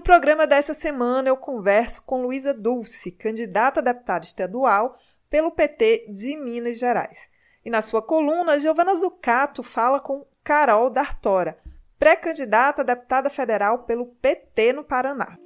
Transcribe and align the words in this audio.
Programa 0.10 0.48
dessa 0.48 0.74
semana, 0.74 1.30
eu 1.30 1.38
converso 1.38 2.02
com 2.02 2.24
Luísa 2.24 2.52
Dulce, 2.52 3.12
candidata 3.12 3.80
a 3.80 3.84
deputada 3.84 4.26
estadual 4.26 4.98
pelo 5.30 5.52
PT 5.52 6.08
de 6.10 6.36
Minas 6.36 6.80
Gerais. 6.80 7.30
E 7.64 7.70
na 7.70 7.84
sua 7.84 8.02
coluna, 8.02 8.60
Giovana 8.60 8.96
Zucato 8.96 9.62
fala 9.62 10.00
com 10.00 10.26
Carol 10.44 10.90
D'Artora, 10.90 11.60
pré-candidata 12.00 12.82
a 12.82 12.84
deputada 12.84 13.30
federal 13.30 13.84
pelo 13.84 14.08
PT 14.08 14.74
no 14.74 14.84
Paraná. 14.84 15.38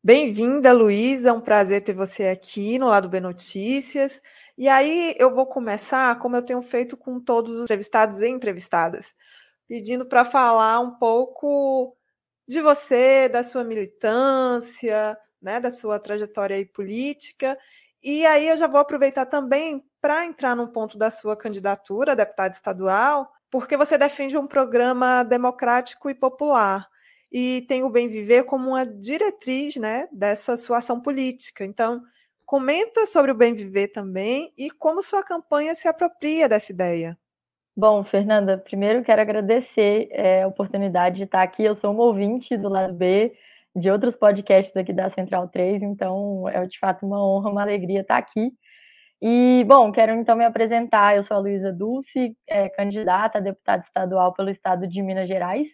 Bem-vinda, 0.00 0.72
Luísa. 0.72 1.30
É 1.30 1.32
um 1.32 1.40
prazer 1.40 1.82
ter 1.82 1.92
você 1.92 2.28
aqui 2.28 2.78
no 2.78 2.86
Lado 2.86 3.08
B 3.08 3.18
Notícias. 3.18 4.22
E 4.56 4.68
aí 4.68 5.14
eu 5.18 5.34
vou 5.34 5.46
começar, 5.46 6.18
como 6.18 6.36
eu 6.36 6.42
tenho 6.42 6.62
feito 6.62 6.96
com 6.96 7.20
todos 7.20 7.54
os 7.54 7.62
entrevistados 7.64 8.20
e 8.20 8.28
entrevistadas, 8.28 9.14
pedindo 9.68 10.06
para 10.06 10.24
falar 10.24 10.80
um 10.80 10.92
pouco 10.98 11.96
de 12.48 12.60
você, 12.62 13.28
da 13.28 13.42
sua 13.42 13.64
militância, 13.64 15.18
né, 15.42 15.60
da 15.60 15.70
sua 15.70 15.98
trajetória 15.98 16.64
política. 16.72 17.58
E 18.02 18.24
aí 18.24 18.48
eu 18.48 18.56
já 18.56 18.66
vou 18.66 18.80
aproveitar 18.80 19.26
também 19.26 19.84
para 20.00 20.24
entrar 20.24 20.54
num 20.56 20.68
ponto 20.68 20.96
da 20.96 21.10
sua 21.10 21.36
candidatura 21.36 22.12
a 22.12 22.14
deputada 22.14 22.54
estadual, 22.54 23.30
porque 23.50 23.76
você 23.76 23.98
defende 23.98 24.38
um 24.38 24.46
programa 24.46 25.22
democrático 25.22 26.08
e 26.08 26.14
popular 26.14 26.88
e 27.30 27.62
tem 27.68 27.82
o 27.82 27.90
bem 27.90 28.08
viver 28.08 28.44
como 28.44 28.70
uma 28.70 28.86
diretriz, 28.86 29.76
né, 29.76 30.08
dessa 30.12 30.56
sua 30.56 30.78
ação 30.78 31.00
política. 31.00 31.64
Então, 31.64 32.02
Comenta 32.46 33.06
sobre 33.06 33.32
o 33.32 33.34
bem 33.34 33.54
viver 33.54 33.88
também 33.88 34.52
e 34.56 34.70
como 34.70 35.02
sua 35.02 35.20
campanha 35.24 35.74
se 35.74 35.88
apropria 35.88 36.48
dessa 36.48 36.70
ideia. 36.70 37.18
Bom, 37.76 38.04
Fernanda, 38.04 38.56
primeiro 38.56 39.02
quero 39.02 39.20
agradecer 39.20 40.08
é, 40.12 40.44
a 40.44 40.46
oportunidade 40.46 41.16
de 41.16 41.24
estar 41.24 41.42
aqui. 41.42 41.64
Eu 41.64 41.74
sou 41.74 41.92
uma 41.92 42.04
ouvinte 42.04 42.56
do 42.56 42.68
lado 42.68 42.94
B 42.94 43.36
de 43.74 43.90
outros 43.90 44.16
podcasts 44.16 44.74
aqui 44.76 44.92
da 44.92 45.10
Central 45.10 45.48
3, 45.48 45.82
então 45.82 46.48
é 46.48 46.64
de 46.66 46.78
fato 46.78 47.04
uma 47.04 47.20
honra, 47.20 47.50
uma 47.50 47.62
alegria 47.62 48.02
estar 48.02 48.16
aqui. 48.16 48.52
E, 49.20 49.64
bom, 49.66 49.90
quero 49.90 50.12
então 50.12 50.36
me 50.36 50.44
apresentar. 50.44 51.16
Eu 51.16 51.24
sou 51.24 51.36
a 51.36 51.40
Luísa 51.40 51.72
Dulce, 51.72 52.36
é, 52.46 52.68
candidata 52.68 53.38
a 53.38 53.40
deputada 53.40 53.82
estadual 53.82 54.32
pelo 54.32 54.50
estado 54.50 54.86
de 54.86 55.02
Minas 55.02 55.28
Gerais. 55.28 55.66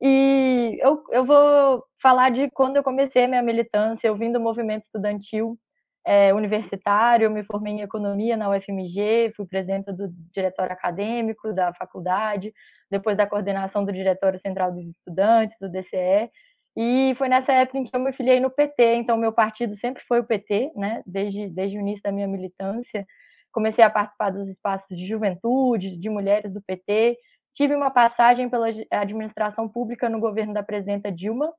E 0.00 0.78
eu, 0.80 1.02
eu 1.10 1.24
vou 1.24 1.84
falar 2.00 2.30
de 2.30 2.48
quando 2.52 2.76
eu 2.76 2.84
comecei 2.84 3.24
a 3.24 3.28
minha 3.28 3.42
militância, 3.42 4.06
eu 4.06 4.16
vim 4.16 4.30
do 4.30 4.40
movimento 4.40 4.84
estudantil 4.84 5.58
é, 6.04 6.34
universitário, 6.34 7.30
me 7.30 7.44
formei 7.44 7.74
em 7.74 7.80
economia 7.82 8.36
na 8.36 8.50
UFMG, 8.50 9.32
fui 9.36 9.46
presidenta 9.46 9.92
do 9.92 10.08
diretório 10.32 10.72
acadêmico 10.72 11.52
da 11.52 11.72
faculdade, 11.74 12.52
depois 12.90 13.16
da 13.16 13.26
coordenação 13.26 13.84
do 13.84 13.92
Diretório 13.92 14.38
Central 14.40 14.72
dos 14.72 14.86
Estudantes, 14.86 15.56
do 15.60 15.68
DCE, 15.68 16.30
e 16.76 17.14
foi 17.16 17.28
nessa 17.28 17.52
época 17.52 17.78
em 17.78 17.84
que 17.84 17.94
eu 17.94 18.00
me 18.00 18.12
filiei 18.12 18.40
no 18.40 18.50
PT, 18.50 18.94
então 18.94 19.16
meu 19.16 19.32
partido 19.32 19.76
sempre 19.76 20.02
foi 20.08 20.20
o 20.20 20.24
PT, 20.24 20.72
né, 20.74 21.02
desde, 21.06 21.48
desde 21.48 21.76
o 21.76 21.80
início 21.80 22.02
da 22.02 22.10
minha 22.10 22.26
militância. 22.26 23.06
Comecei 23.52 23.84
a 23.84 23.90
participar 23.90 24.30
dos 24.30 24.48
espaços 24.48 24.96
de 24.96 25.06
juventude, 25.06 25.98
de 25.98 26.08
mulheres 26.08 26.52
do 26.52 26.62
PT, 26.62 27.18
tive 27.54 27.74
uma 27.74 27.90
passagem 27.90 28.48
pela 28.48 28.68
administração 28.90 29.68
pública 29.68 30.08
no 30.08 30.18
governo 30.18 30.54
da 30.54 30.62
presidenta 30.62 31.12
Dilma, 31.12 31.52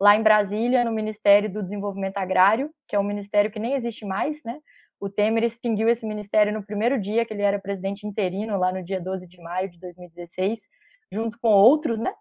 lá 0.00 0.16
em 0.16 0.22
Brasília, 0.22 0.84
no 0.84 0.92
Ministério 0.92 1.52
do 1.52 1.62
Desenvolvimento 1.62 2.18
Agrário, 2.18 2.70
que 2.86 2.94
é 2.94 2.98
um 2.98 3.04
ministério 3.04 3.50
que 3.50 3.58
nem 3.58 3.74
existe 3.74 4.04
mais, 4.04 4.36
né? 4.44 4.58
O 5.00 5.08
Temer 5.08 5.44
extinguiu 5.44 5.88
esse 5.88 6.04
ministério 6.04 6.52
no 6.52 6.64
primeiro 6.64 7.00
dia 7.00 7.24
que 7.24 7.32
ele 7.32 7.42
era 7.42 7.58
presidente 7.58 8.06
interino, 8.06 8.58
lá 8.58 8.72
no 8.72 8.82
dia 8.82 9.00
12 9.00 9.26
de 9.26 9.40
maio 9.40 9.70
de 9.70 9.78
2016, 9.78 10.58
junto 11.12 11.38
com 11.40 11.48
outros, 11.48 11.98
né? 11.98 12.12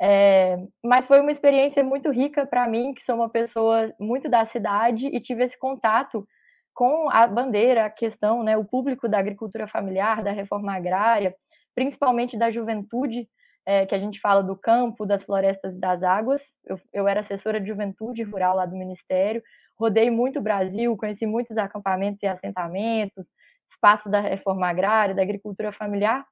É, 0.00 0.56
mas 0.82 1.06
foi 1.06 1.20
uma 1.20 1.30
experiência 1.30 1.84
muito 1.84 2.10
rica 2.10 2.46
para 2.46 2.66
mim, 2.66 2.94
que 2.94 3.04
sou 3.04 3.16
uma 3.16 3.28
pessoa 3.28 3.92
muito 4.00 4.30
da 4.30 4.46
cidade 4.46 5.06
e 5.06 5.20
tive 5.20 5.44
esse 5.44 5.58
contato 5.58 6.26
com 6.72 7.10
a 7.10 7.26
bandeira, 7.26 7.84
a 7.84 7.90
questão, 7.90 8.42
né, 8.42 8.56
o 8.56 8.64
público 8.64 9.06
da 9.06 9.18
agricultura 9.18 9.68
familiar, 9.68 10.22
da 10.22 10.30
reforma 10.30 10.74
agrária, 10.74 11.34
principalmente 11.74 12.38
da 12.38 12.50
juventude, 12.50 13.28
é, 13.70 13.86
que 13.86 13.94
a 13.94 13.98
gente 14.00 14.18
fala 14.18 14.42
do 14.42 14.56
campo, 14.56 15.06
das 15.06 15.22
florestas 15.22 15.72
e 15.72 15.78
das 15.78 16.02
águas. 16.02 16.42
Eu, 16.66 16.80
eu 16.92 17.06
era 17.06 17.20
assessora 17.20 17.60
de 17.60 17.68
juventude 17.68 18.24
rural 18.24 18.56
lá 18.56 18.66
do 18.66 18.74
Ministério, 18.74 19.40
rodei 19.78 20.10
muito 20.10 20.40
o 20.40 20.42
Brasil, 20.42 20.96
conheci 20.96 21.24
muitos 21.24 21.56
acampamentos 21.56 22.20
e 22.20 22.26
assentamentos, 22.26 23.24
espaço 23.70 24.08
da 24.08 24.18
reforma 24.18 24.68
agrária, 24.68 25.14
da 25.14 25.22
agricultura 25.22 25.70
familiar, 25.70 26.26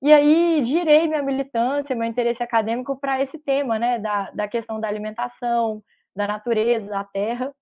e 0.00 0.12
aí 0.12 0.64
girei 0.64 1.08
minha 1.08 1.22
militância, 1.22 1.96
meu 1.96 2.06
interesse 2.06 2.40
acadêmico 2.40 2.96
para 3.00 3.20
esse 3.20 3.36
tema, 3.36 3.80
né, 3.80 3.98
da, 3.98 4.30
da 4.30 4.46
questão 4.46 4.78
da 4.78 4.86
alimentação, 4.86 5.82
da 6.14 6.28
natureza, 6.28 6.86
da 6.86 7.02
terra. 7.02 7.52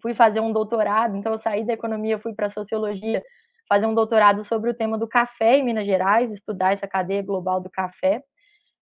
Fui 0.00 0.14
fazer 0.14 0.38
um 0.38 0.52
doutorado, 0.52 1.16
então 1.16 1.32
eu 1.32 1.38
saí 1.40 1.66
da 1.66 1.72
economia, 1.72 2.20
fui 2.20 2.32
para 2.32 2.48
sociologia, 2.48 3.24
fazer 3.68 3.86
um 3.86 3.94
doutorado 3.94 4.44
sobre 4.44 4.70
o 4.70 4.74
tema 4.74 4.96
do 4.96 5.08
café 5.08 5.56
em 5.56 5.64
Minas 5.64 5.84
Gerais, 5.84 6.30
estudar 6.30 6.72
essa 6.74 6.86
cadeia 6.86 7.22
global 7.22 7.60
do 7.60 7.68
café. 7.68 8.22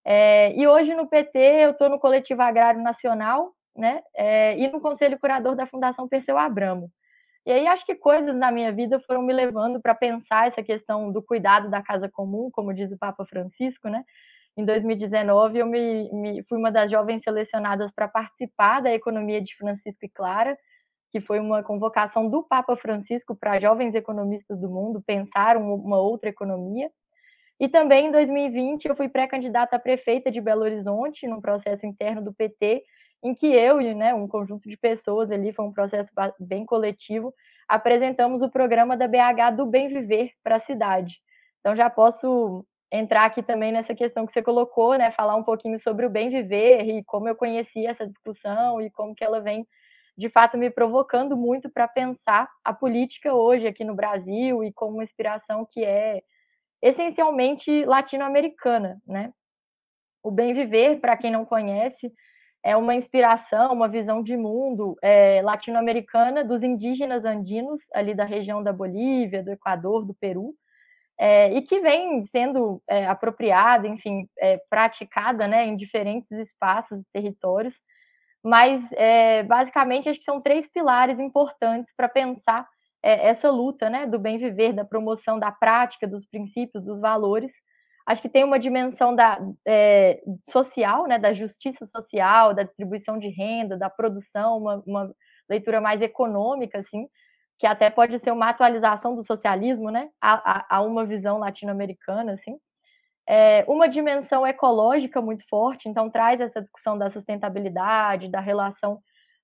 É, 0.05 0.53
e 0.55 0.67
hoje 0.67 0.95
no 0.95 1.09
PT 1.09 1.39
eu 1.39 1.71
estou 1.71 1.89
no 1.89 1.99
Coletivo 1.99 2.43
Agrário 2.43 2.83
Nacional, 2.83 3.53
né? 3.77 4.03
É, 4.15 4.59
e 4.59 4.69
no 4.69 4.81
conselho 4.81 5.19
curador 5.19 5.57
da 5.57 5.67
Fundação 5.67 6.09
Perseu 6.09 6.37
Abramo. 6.39 6.91
E 7.47 7.53
aí 7.53 7.67
acho 7.67 7.85
que 7.85 7.95
coisas 7.95 8.35
na 8.35 8.51
minha 8.51 8.73
vida 8.73 8.99
foram 9.01 9.23
me 9.23 9.33
levando 9.33 9.81
para 9.81 9.95
pensar 9.95 10.49
essa 10.49 10.63
questão 10.63 11.13
do 11.13 11.23
cuidado 11.23 11.71
da 11.71 11.83
casa 11.83 12.09
comum, 12.09 12.51
como 12.51 12.73
diz 12.73 12.91
o 12.91 12.99
Papa 12.99 13.25
Francisco, 13.27 13.89
né? 13.89 14.03
Em 14.57 14.65
2019 14.65 15.59
eu 15.59 15.67
me, 15.67 16.11
me 16.13 16.43
fui 16.45 16.59
uma 16.59 16.71
das 16.71 16.91
jovens 16.91 17.23
selecionadas 17.23 17.91
para 17.95 18.09
participar 18.09 18.81
da 18.81 18.93
economia 18.95 19.43
de 19.43 19.55
Francisco 19.57 20.05
e 20.05 20.09
Clara, 20.09 20.57
que 21.11 21.21
foi 21.21 21.39
uma 21.41 21.63
convocação 21.63 22.29
do 22.31 22.43
Papa 22.43 22.77
Francisco 22.77 23.37
para 23.37 23.61
jovens 23.61 23.95
economistas 23.95 24.59
do 24.61 24.69
mundo 24.69 25.03
pensar 25.07 25.57
uma 25.57 25.99
outra 25.99 26.29
economia. 26.31 26.91
E 27.61 27.69
também 27.69 28.07
em 28.09 28.11
2020 28.11 28.87
eu 28.87 28.97
fui 28.97 29.09
pré-candidata 29.09 29.77
a 29.77 29.79
prefeita 29.79 30.31
de 30.31 30.41
Belo 30.41 30.63
Horizonte, 30.63 31.27
num 31.27 31.41
processo 31.41 31.87
interno 31.87 32.23
do 32.23 32.35
PT, 32.35 32.83
em 33.23 33.35
que 33.35 33.47
eu 33.47 33.81
e 33.81 33.95
né, 33.95 34.13
um 34.13 34.29
conjunto 34.29 34.69
de 34.69 34.77
pessoas 34.77 35.31
ali, 35.31 35.53
foi 35.53 35.65
um 35.65 35.73
processo 35.73 36.11
bem 36.39 36.67
coletivo, 36.67 37.33
apresentamos 37.69 38.43
o 38.43 38.51
programa 38.51 38.97
da 38.97 39.09
BH 39.09 39.57
do 39.57 39.67
Bem 39.67 39.89
Viver 39.89 40.33
para 40.43 40.57
a 40.57 40.61
cidade. 40.61 41.21
Então 41.61 41.75
já 41.75 41.89
posso 41.89 42.67
entrar 42.93 43.25
aqui 43.25 43.43
também 43.43 43.73
nessa 43.73 43.95
questão 43.95 44.27
que 44.27 44.33
você 44.33 44.43
colocou, 44.43 44.97
né, 44.97 45.11
falar 45.11 45.35
um 45.35 45.43
pouquinho 45.43 45.81
sobre 45.81 46.07
o 46.07 46.11
bem 46.11 46.31
viver 46.31 46.83
e 46.87 47.03
como 47.05 47.29
eu 47.29 47.35
conheci 47.35 47.87
essa 47.87 48.07
discussão 48.07 48.81
e 48.81 48.91
como 48.91 49.15
que 49.15 49.25
ela 49.25 49.41
vem 49.41 49.67
de 50.17 50.29
fato 50.29 50.57
me 50.57 50.71
provocando 50.71 51.37
muito 51.37 51.69
para 51.69 51.89
pensar 51.89 52.49
a 52.63 52.73
política 52.73 53.35
hoje 53.35 53.67
aqui 53.67 53.83
no 53.83 53.97
Brasil 53.97 54.63
e 54.63 54.73
como 54.73 54.95
uma 54.95 55.05
inspiração 55.05 55.67
que 55.69 55.85
é 55.85 56.23
essencialmente 56.85 57.85
latino-americana, 57.87 59.01
né? 59.07 59.33
O 60.23 60.31
bem 60.31 60.53
viver, 60.53 61.01
para 61.01 61.17
quem 61.17 61.31
não 61.31 61.45
conhece, 61.45 62.13
é 62.63 62.77
uma 62.77 62.95
inspiração, 62.95 63.73
uma 63.73 63.89
visão 63.89 64.23
de 64.23 64.37
mundo 64.37 64.97
é, 65.03 65.41
latino-americana 65.43 66.45
dos 66.45 66.63
indígenas 66.63 67.25
andinos 67.25 67.81
ali 67.93 68.15
da 68.15 68.25
região 68.25 68.63
da 68.63 68.73
Bolívia, 68.73 69.43
do 69.43 69.51
Equador, 69.51 70.05
do 70.05 70.15
Peru, 70.15 70.55
é, 71.19 71.53
e 71.55 71.63
que 71.63 71.81
vem 71.81 72.25
sendo 72.27 72.83
é, 72.89 73.07
apropriada, 73.07 73.89
enfim, 73.89 74.29
é, 74.39 74.61
praticada 74.69 75.49
né, 75.49 75.67
em 75.67 75.77
diferentes 75.77 76.31
espaços 76.31 77.01
e 77.01 77.05
territórios, 77.13 77.75
mas 78.43 78.83
é, 78.93 79.43
basicamente 79.43 80.09
acho 80.09 80.19
que 80.19 80.25
são 80.25 80.41
três 80.41 80.67
pilares 80.69 81.19
importantes 81.19 81.93
para 81.97 82.11
pensar 82.11 82.69
é, 83.05 83.29
essa 83.29 83.51
luta 83.51 83.91
né, 83.91 84.07
do 84.07 84.19
bem 84.19 84.39
viver, 84.39 84.73
da 84.73 84.85
promoção 84.85 85.39
da 85.39 85.53
prática, 85.53 86.09
dos 86.09 86.27
princípios, 86.27 86.83
dos 86.83 86.99
valores. 86.99 87.53
Acho 88.07 88.23
que 88.23 88.31
tem 88.31 88.43
uma 88.43 88.59
dimensão 88.59 89.15
da, 89.15 89.39
é, 89.67 90.23
social, 90.51 91.07
né, 91.07 91.19
da 91.19 91.35
justiça 91.35 91.85
social, 91.85 92.55
da 92.55 92.63
distribuição 92.63 93.19
de 93.19 93.29
renda, 93.29 93.77
da 93.77 93.91
produção, 93.91 94.57
uma, 94.57 94.83
uma 94.87 95.15
leitura 95.49 95.83
mais 95.83 96.01
econômica, 96.01 96.79
assim, 96.79 97.07
que 97.59 97.67
até 97.67 97.91
pode 97.91 98.19
ser 98.21 98.31
uma 98.33 98.49
atualização 98.49 99.15
do 99.15 99.23
socialismo, 99.23 99.91
né, 99.91 100.09
a, 100.19 100.59
a, 100.59 100.77
a 100.77 100.83
uma 100.83 101.05
visão 101.05 101.39
latino-americana, 101.39 102.33
assim. 102.33 102.57
É, 103.27 103.65
uma 103.69 103.87
dimensão 103.87 104.47
ecológica 104.47 105.21
muito 105.21 105.45
forte, 105.49 105.89
então 105.89 106.11
traz 106.11 106.41
essa 106.41 106.61
discussão 106.61 106.97
da 106.97 107.11
sustentabilidade, 107.11 108.31
da 108.31 108.41
relação 108.41 108.99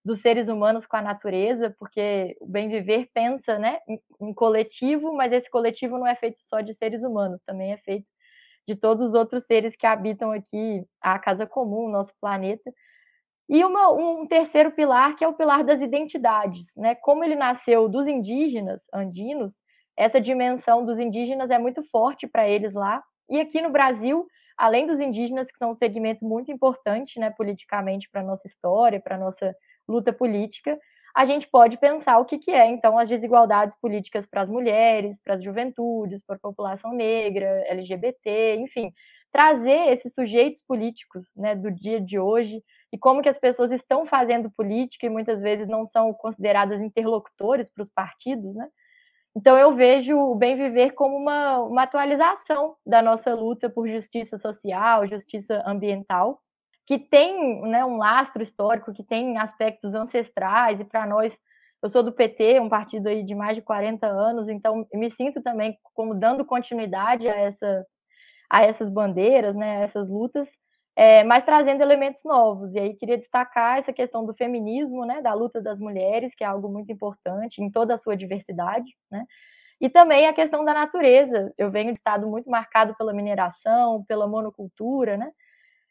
dos 0.05 0.21
seres 0.21 0.49
humanos 0.49 0.87
com 0.87 0.97
a 0.97 1.03
natureza, 1.03 1.75
porque 1.79 2.37
o 2.41 2.47
bem 2.47 2.69
viver 2.69 3.11
pensa 3.13 3.59
né, 3.59 3.81
em, 3.87 4.01
em 4.21 4.35
coletivo, 4.35 5.15
mas 5.15 5.33
esse 5.33 5.51
coletivo 5.51 5.99
não 5.99 6.07
é 6.07 6.15
feito 6.15 6.39
só 6.43 6.61
de 6.61 6.75
seres 6.75 7.03
humanos, 7.03 7.41
também 7.45 7.73
é 7.73 7.77
feito 7.79 8.07
de 8.67 8.75
todos 8.77 9.09
os 9.09 9.15
outros 9.15 9.45
seres 9.47 9.77
que 9.77 9.87
habitam 9.87 10.33
aqui 10.33 10.85
a 11.01 11.19
casa 11.19 11.47
comum, 11.47 11.87
o 11.87 11.91
nosso 11.91 12.13
planeta. 12.21 12.73
E 13.49 13.65
uma, 13.65 13.91
um 13.91 14.27
terceiro 14.27 14.71
pilar, 14.71 15.17
que 15.17 15.25
é 15.25 15.29
o 15.29 15.35
pilar 15.35 15.65
das 15.65 15.81
identidades. 15.81 16.65
Né? 16.77 16.95
Como 16.95 17.25
ele 17.25 17.35
nasceu 17.35 17.89
dos 17.89 18.07
indígenas 18.07 18.81
andinos, 18.95 19.53
essa 19.97 20.21
dimensão 20.21 20.85
dos 20.85 20.99
indígenas 20.99 21.51
é 21.51 21.59
muito 21.59 21.83
forte 21.91 22.29
para 22.29 22.49
eles 22.49 22.73
lá. 22.73 23.03
E 23.29 23.41
aqui 23.41 23.61
no 23.61 23.71
Brasil, 23.71 24.27
além 24.57 24.87
dos 24.87 25.01
indígenas, 25.01 25.51
que 25.51 25.59
são 25.59 25.73
um 25.73 25.75
segmento 25.75 26.25
muito 26.25 26.53
importante 26.53 27.19
né, 27.19 27.31
politicamente 27.31 28.09
para 28.09 28.21
a 28.21 28.25
nossa 28.25 28.47
história, 28.47 29.01
para 29.01 29.17
a 29.17 29.19
nossa 29.19 29.55
luta 29.91 30.13
política, 30.13 30.79
a 31.15 31.25
gente 31.25 31.49
pode 31.49 31.77
pensar 31.77 32.19
o 32.19 32.25
que, 32.25 32.39
que 32.39 32.51
é, 32.51 32.67
então, 32.67 32.97
as 32.97 33.09
desigualdades 33.09 33.77
políticas 33.81 34.25
para 34.27 34.43
as 34.43 34.49
mulheres, 34.49 35.19
para 35.23 35.35
as 35.35 35.43
juventudes, 35.43 36.23
para 36.25 36.37
a 36.37 36.41
população 36.41 36.93
negra, 36.93 37.65
LGBT, 37.67 38.57
enfim, 38.57 38.93
trazer 39.33 39.93
esses 39.93 40.13
sujeitos 40.15 40.61
políticos 40.67 41.25
né, 41.37 41.55
do 41.55 41.71
dia 41.71 42.01
de 42.01 42.19
hoje 42.19 42.63
e 42.93 42.99
como 42.99 43.23
que 43.23 43.29
as 43.29 43.39
pessoas 43.39 43.71
estão 43.71 44.07
fazendo 44.07 44.51
política 44.51 45.07
e 45.07 45.11
muitas 45.11 45.41
vezes 45.41 45.69
não 45.69 45.87
são 45.87 46.13
consideradas 46.13 46.81
interlocutores 46.81 47.69
para 47.75 47.83
os 47.83 47.91
partidos, 47.91 48.55
né? 48.55 48.69
Então 49.35 49.57
eu 49.57 49.77
vejo 49.77 50.17
o 50.17 50.35
bem 50.35 50.57
viver 50.57 50.91
como 50.93 51.17
uma, 51.17 51.61
uma 51.61 51.83
atualização 51.85 52.75
da 52.85 53.01
nossa 53.01 53.33
luta 53.33 53.71
por 53.71 53.89
justiça 53.89 54.37
social, 54.37 55.07
justiça 55.07 55.63
ambiental, 55.65 56.41
que 56.91 56.99
tem 56.99 57.63
né, 57.63 57.85
um 57.85 57.99
lastro 57.99 58.43
histórico, 58.43 58.93
que 58.93 59.05
tem 59.05 59.39
aspectos 59.39 59.95
ancestrais, 59.95 60.81
e 60.81 60.85
para 60.85 61.07
nós, 61.07 61.33
eu 61.81 61.89
sou 61.89 62.03
do 62.03 62.11
PT, 62.11 62.59
um 62.59 62.69
partido 62.69 63.09
aí 63.09 63.23
de 63.23 63.33
mais 63.33 63.55
de 63.55 63.63
40 63.63 64.09
anos, 64.09 64.49
então 64.49 64.85
me 64.93 65.09
sinto 65.13 65.41
também 65.41 65.79
como 65.95 66.17
dando 66.17 66.45
continuidade 66.45 67.29
a, 67.29 67.37
essa, 67.37 67.87
a 68.51 68.65
essas 68.65 68.91
bandeiras, 68.91 69.55
né, 69.55 69.77
a 69.77 69.81
essas 69.83 70.09
lutas, 70.09 70.49
é, 70.97 71.23
mas 71.23 71.45
trazendo 71.45 71.81
elementos 71.81 72.25
novos. 72.25 72.75
E 72.75 72.81
aí 72.81 72.97
queria 72.97 73.19
destacar 73.19 73.79
essa 73.79 73.93
questão 73.93 74.27
do 74.27 74.35
feminismo, 74.35 75.07
né, 75.07 75.23
da 75.23 75.33
luta 75.33 75.63
das 75.63 75.79
mulheres, 75.79 76.35
que 76.35 76.43
é 76.43 76.47
algo 76.49 76.69
muito 76.69 76.91
importante 76.91 77.63
em 77.63 77.71
toda 77.71 77.95
a 77.95 77.99
sua 77.99 78.17
diversidade, 78.17 78.91
né, 79.09 79.25
e 79.81 79.89
também 79.89 80.27
a 80.27 80.33
questão 80.33 80.65
da 80.65 80.75
natureza. 80.75 81.55
Eu 81.57 81.71
venho 81.71 81.93
de 81.93 82.01
estado 82.01 82.27
muito 82.27 82.51
marcado 82.51 82.97
pela 82.97 83.13
mineração, 83.13 84.05
pela 84.09 84.27
monocultura, 84.27 85.17
né, 85.17 85.31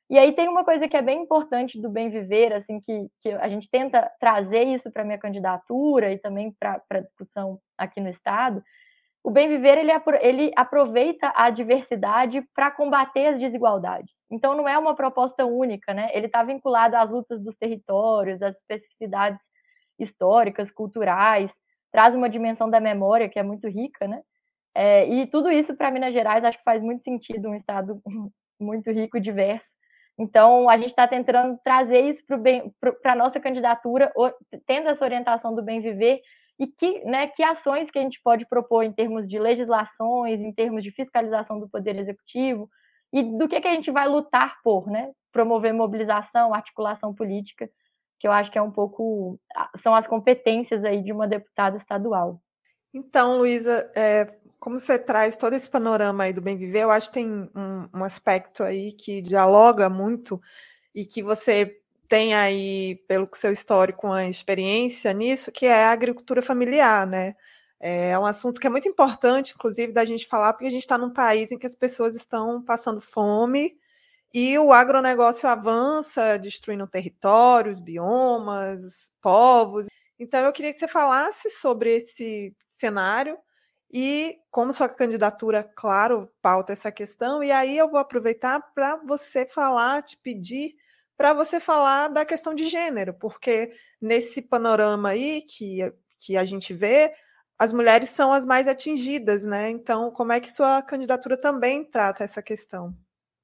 e 0.09 0.17
aí 0.17 0.33
tem 0.33 0.47
uma 0.49 0.65
coisa 0.65 0.87
que 0.87 0.97
é 0.97 1.01
bem 1.01 1.21
importante 1.21 1.79
do 1.79 1.89
bem 1.89 2.09
viver, 2.09 2.51
assim, 2.53 2.81
que, 2.81 3.07
que 3.21 3.29
a 3.31 3.47
gente 3.47 3.69
tenta 3.69 4.11
trazer 4.19 4.63
isso 4.63 4.91
para 4.91 5.03
minha 5.03 5.19
candidatura 5.19 6.11
e 6.11 6.17
também 6.17 6.51
para 6.59 6.81
a 6.89 6.99
discussão 6.99 7.59
aqui 7.77 8.01
no 8.01 8.09
Estado. 8.09 8.63
O 9.23 9.29
bem 9.29 9.47
viver 9.47 9.77
ele, 9.77 9.91
ele 10.21 10.51
aproveita 10.55 11.31
a 11.35 11.49
diversidade 11.51 12.41
para 12.55 12.71
combater 12.71 13.27
as 13.27 13.39
desigualdades. 13.39 14.11
Então 14.31 14.55
não 14.55 14.67
é 14.67 14.77
uma 14.77 14.95
proposta 14.95 15.45
única, 15.45 15.93
né? 15.93 16.09
Ele 16.13 16.25
está 16.25 16.41
vinculado 16.41 16.95
às 16.95 17.09
lutas 17.09 17.39
dos 17.43 17.55
territórios, 17.57 18.41
às 18.41 18.57
especificidades 18.57 19.39
históricas, 19.99 20.71
culturais, 20.71 21.51
traz 21.91 22.15
uma 22.15 22.29
dimensão 22.29 22.69
da 22.69 22.79
memória 22.79 23.29
que 23.29 23.37
é 23.37 23.43
muito 23.43 23.67
rica, 23.67 24.07
né? 24.07 24.21
É, 24.73 25.07
e 25.07 25.27
tudo 25.27 25.51
isso 25.51 25.75
para 25.75 25.91
Minas 25.91 26.13
Gerais 26.13 26.43
acho 26.43 26.57
que 26.57 26.63
faz 26.63 26.81
muito 26.81 27.03
sentido, 27.03 27.49
um 27.49 27.55
estado 27.55 28.01
muito 28.59 28.89
rico 28.91 29.17
e 29.17 29.21
diverso. 29.21 29.65
Então, 30.19 30.69
a 30.69 30.75
gente 30.75 30.89
está 30.89 31.07
tentando 31.07 31.57
trazer 31.63 32.01
isso 32.01 32.21
para 33.01 33.13
a 33.13 33.15
nossa 33.15 33.39
candidatura, 33.39 34.11
tendo 34.67 34.89
essa 34.89 35.05
orientação 35.05 35.55
do 35.55 35.63
bem 35.63 35.79
viver, 35.79 36.19
e 36.59 36.67
que, 36.67 37.05
né, 37.05 37.27
que 37.27 37.41
ações 37.41 37.89
que 37.89 37.97
a 37.97 38.01
gente 38.01 38.19
pode 38.21 38.45
propor 38.45 38.83
em 38.83 38.91
termos 38.91 39.25
de 39.25 39.39
legislações, 39.39 40.41
em 40.41 40.51
termos 40.51 40.83
de 40.83 40.91
fiscalização 40.91 41.57
do 41.57 41.69
Poder 41.69 41.97
Executivo, 41.97 42.69
e 43.13 43.23
do 43.23 43.47
que, 43.47 43.61
que 43.61 43.67
a 43.67 43.73
gente 43.73 43.89
vai 43.91 44.09
lutar 44.09 44.57
por, 44.61 44.87
né? 44.87 45.09
Promover 45.31 45.73
mobilização, 45.73 46.53
articulação 46.53 47.15
política, 47.15 47.69
que 48.19 48.27
eu 48.27 48.31
acho 48.33 48.51
que 48.51 48.57
é 48.57 48.61
um 48.61 48.71
pouco. 48.71 49.39
são 49.81 49.95
as 49.95 50.05
competências 50.05 50.83
aí 50.83 51.01
de 51.01 51.13
uma 51.13 51.27
deputada 51.27 51.77
estadual. 51.77 52.41
Então, 52.93 53.37
Luísa, 53.37 53.89
é, 53.95 54.38
como 54.59 54.77
você 54.79 54.99
traz 54.99 55.37
todo 55.37 55.53
esse 55.53 55.69
panorama 55.69 56.25
aí 56.25 56.33
do 56.33 56.41
bem 56.41 56.57
viver, 56.57 56.83
eu 56.83 56.91
acho 56.91 57.07
que 57.07 57.13
tem 57.13 57.49
um, 57.55 57.89
um, 57.93 58.03
aspecto 58.03 58.63
aí 58.63 58.91
que 58.91 59.21
dialoga 59.21 59.89
muito 59.89 60.41
e 60.93 61.05
que 61.05 61.23
você 61.23 61.79
tem 62.07 62.33
aí, 62.33 62.97
pelo 63.07 63.29
seu 63.33 63.51
histórico, 63.51 64.07
uma 64.07 64.25
experiência 64.25 65.13
nisso, 65.13 65.51
que 65.51 65.65
é 65.65 65.85
a 65.85 65.91
agricultura 65.91 66.41
familiar, 66.41 67.07
né? 67.07 67.35
É 67.79 68.17
um 68.19 68.25
assunto 68.25 68.59
que 68.59 68.67
é 68.67 68.69
muito 68.69 68.89
importante, 68.89 69.53
inclusive, 69.55 69.93
da 69.93 70.03
gente 70.03 70.27
falar, 70.27 70.53
porque 70.53 70.67
a 70.67 70.71
gente 70.71 70.81
está 70.81 70.97
num 70.97 71.13
país 71.13 71.51
em 71.51 71.57
que 71.57 71.67
as 71.67 71.75
pessoas 71.75 72.15
estão 72.15 72.61
passando 72.61 72.99
fome 72.99 73.77
e 74.33 74.57
o 74.59 74.73
agronegócio 74.73 75.47
avança, 75.47 76.37
destruindo 76.37 76.87
territórios, 76.87 77.79
biomas, 77.79 79.11
povos. 79.21 79.87
Então, 80.19 80.41
eu 80.45 80.51
queria 80.51 80.73
que 80.73 80.79
você 80.79 80.87
falasse 80.87 81.49
sobre 81.49 81.95
esse 81.95 82.53
cenário 82.77 83.37
e 83.91 84.37
como 84.51 84.71
sua 84.71 84.87
candidatura, 84.87 85.63
claro, 85.75 86.29
pauta 86.41 86.73
essa 86.73 86.91
questão, 86.91 87.43
e 87.43 87.51
aí 87.51 87.77
eu 87.77 87.89
vou 87.89 87.99
aproveitar 87.99 88.59
para 88.73 88.97
você 88.97 89.45
falar, 89.45 90.03
te 90.03 90.17
pedir 90.17 90.75
para 91.17 91.33
você 91.33 91.59
falar 91.59 92.07
da 92.07 92.23
questão 92.23 92.53
de 92.55 92.67
gênero, 92.67 93.13
porque 93.13 93.73
nesse 94.01 94.41
panorama 94.41 95.09
aí 95.09 95.41
que, 95.41 95.93
que 96.19 96.37
a 96.37 96.45
gente 96.45 96.73
vê, 96.73 97.13
as 97.57 97.73
mulheres 97.73 98.09
são 98.11 98.31
as 98.31 98.45
mais 98.45 98.67
atingidas, 98.69 99.43
né? 99.43 99.69
Então, 99.69 100.11
como 100.11 100.31
é 100.31 100.39
que 100.39 100.47
sua 100.47 100.81
candidatura 100.81 101.35
também 101.35 101.83
trata 101.83 102.23
essa 102.23 102.41
questão? 102.41 102.95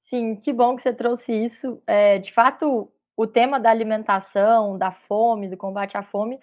Sim, 0.04 0.38
que 0.38 0.54
bom 0.54 0.78
que 0.78 0.84
você 0.84 0.94
trouxe 0.94 1.34
isso. 1.34 1.82
É, 1.86 2.20
de 2.20 2.32
fato, 2.34 2.90
o 3.18 3.28
tema 3.28 3.60
da 3.60 3.72
alimentação, 3.72 4.78
da 4.78 4.92
fome, 4.92 5.50
do 5.50 5.58
combate 5.58 5.98
à 5.98 6.04
fome, 6.04 6.40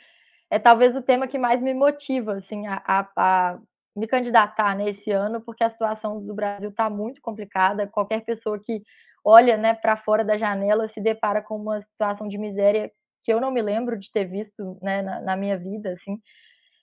é 0.50 0.58
talvez 0.58 0.94
o 0.94 1.00
tema 1.00 1.26
que 1.26 1.38
mais 1.38 1.62
me 1.62 1.72
motiva, 1.72 2.34
assim, 2.34 2.66
a, 2.66 2.82
a, 2.84 3.08
a 3.16 3.58
me 3.94 4.06
candidatar 4.06 4.74
nesse 4.76 5.10
ano, 5.10 5.40
porque 5.40 5.64
a 5.64 5.70
situação 5.70 6.24
do 6.24 6.34
Brasil 6.34 6.70
está 6.70 6.88
muito 6.88 7.20
complicada. 7.20 7.86
Qualquer 7.86 8.24
pessoa 8.24 8.58
que 8.58 8.82
olha 9.24 9.56
né, 9.56 9.74
para 9.74 9.96
fora 9.96 10.24
da 10.24 10.38
janela 10.38 10.88
se 10.88 11.00
depara 11.00 11.42
com 11.42 11.56
uma 11.56 11.82
situação 11.82 12.28
de 12.28 12.38
miséria 12.38 12.90
que 13.24 13.32
eu 13.32 13.40
não 13.40 13.50
me 13.50 13.62
lembro 13.62 13.98
de 13.98 14.10
ter 14.10 14.24
visto 14.24 14.78
né, 14.82 15.02
na, 15.02 15.20
na 15.20 15.36
minha 15.36 15.56
vida, 15.56 15.92
assim. 15.92 16.20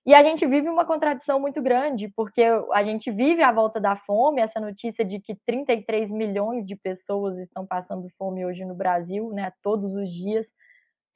E 0.05 0.13
a 0.13 0.23
gente 0.23 0.45
vive 0.47 0.69
uma 0.69 0.85
contradição 0.85 1.39
muito 1.39 1.61
grande, 1.61 2.07
porque 2.15 2.41
a 2.73 2.83
gente 2.83 3.11
vive 3.11 3.43
a 3.43 3.51
volta 3.51 3.79
da 3.79 3.97
fome, 3.97 4.41
essa 4.41 4.59
notícia 4.59 5.03
de 5.03 5.19
que 5.19 5.35
33 5.45 6.09
milhões 6.09 6.65
de 6.65 6.75
pessoas 6.75 7.37
estão 7.37 7.65
passando 7.67 8.07
fome 8.17 8.45
hoje 8.45 8.63
no 8.63 8.73
Brasil, 8.73 9.29
né, 9.31 9.51
todos 9.61 9.93
os 9.93 10.09
dias, 10.11 10.47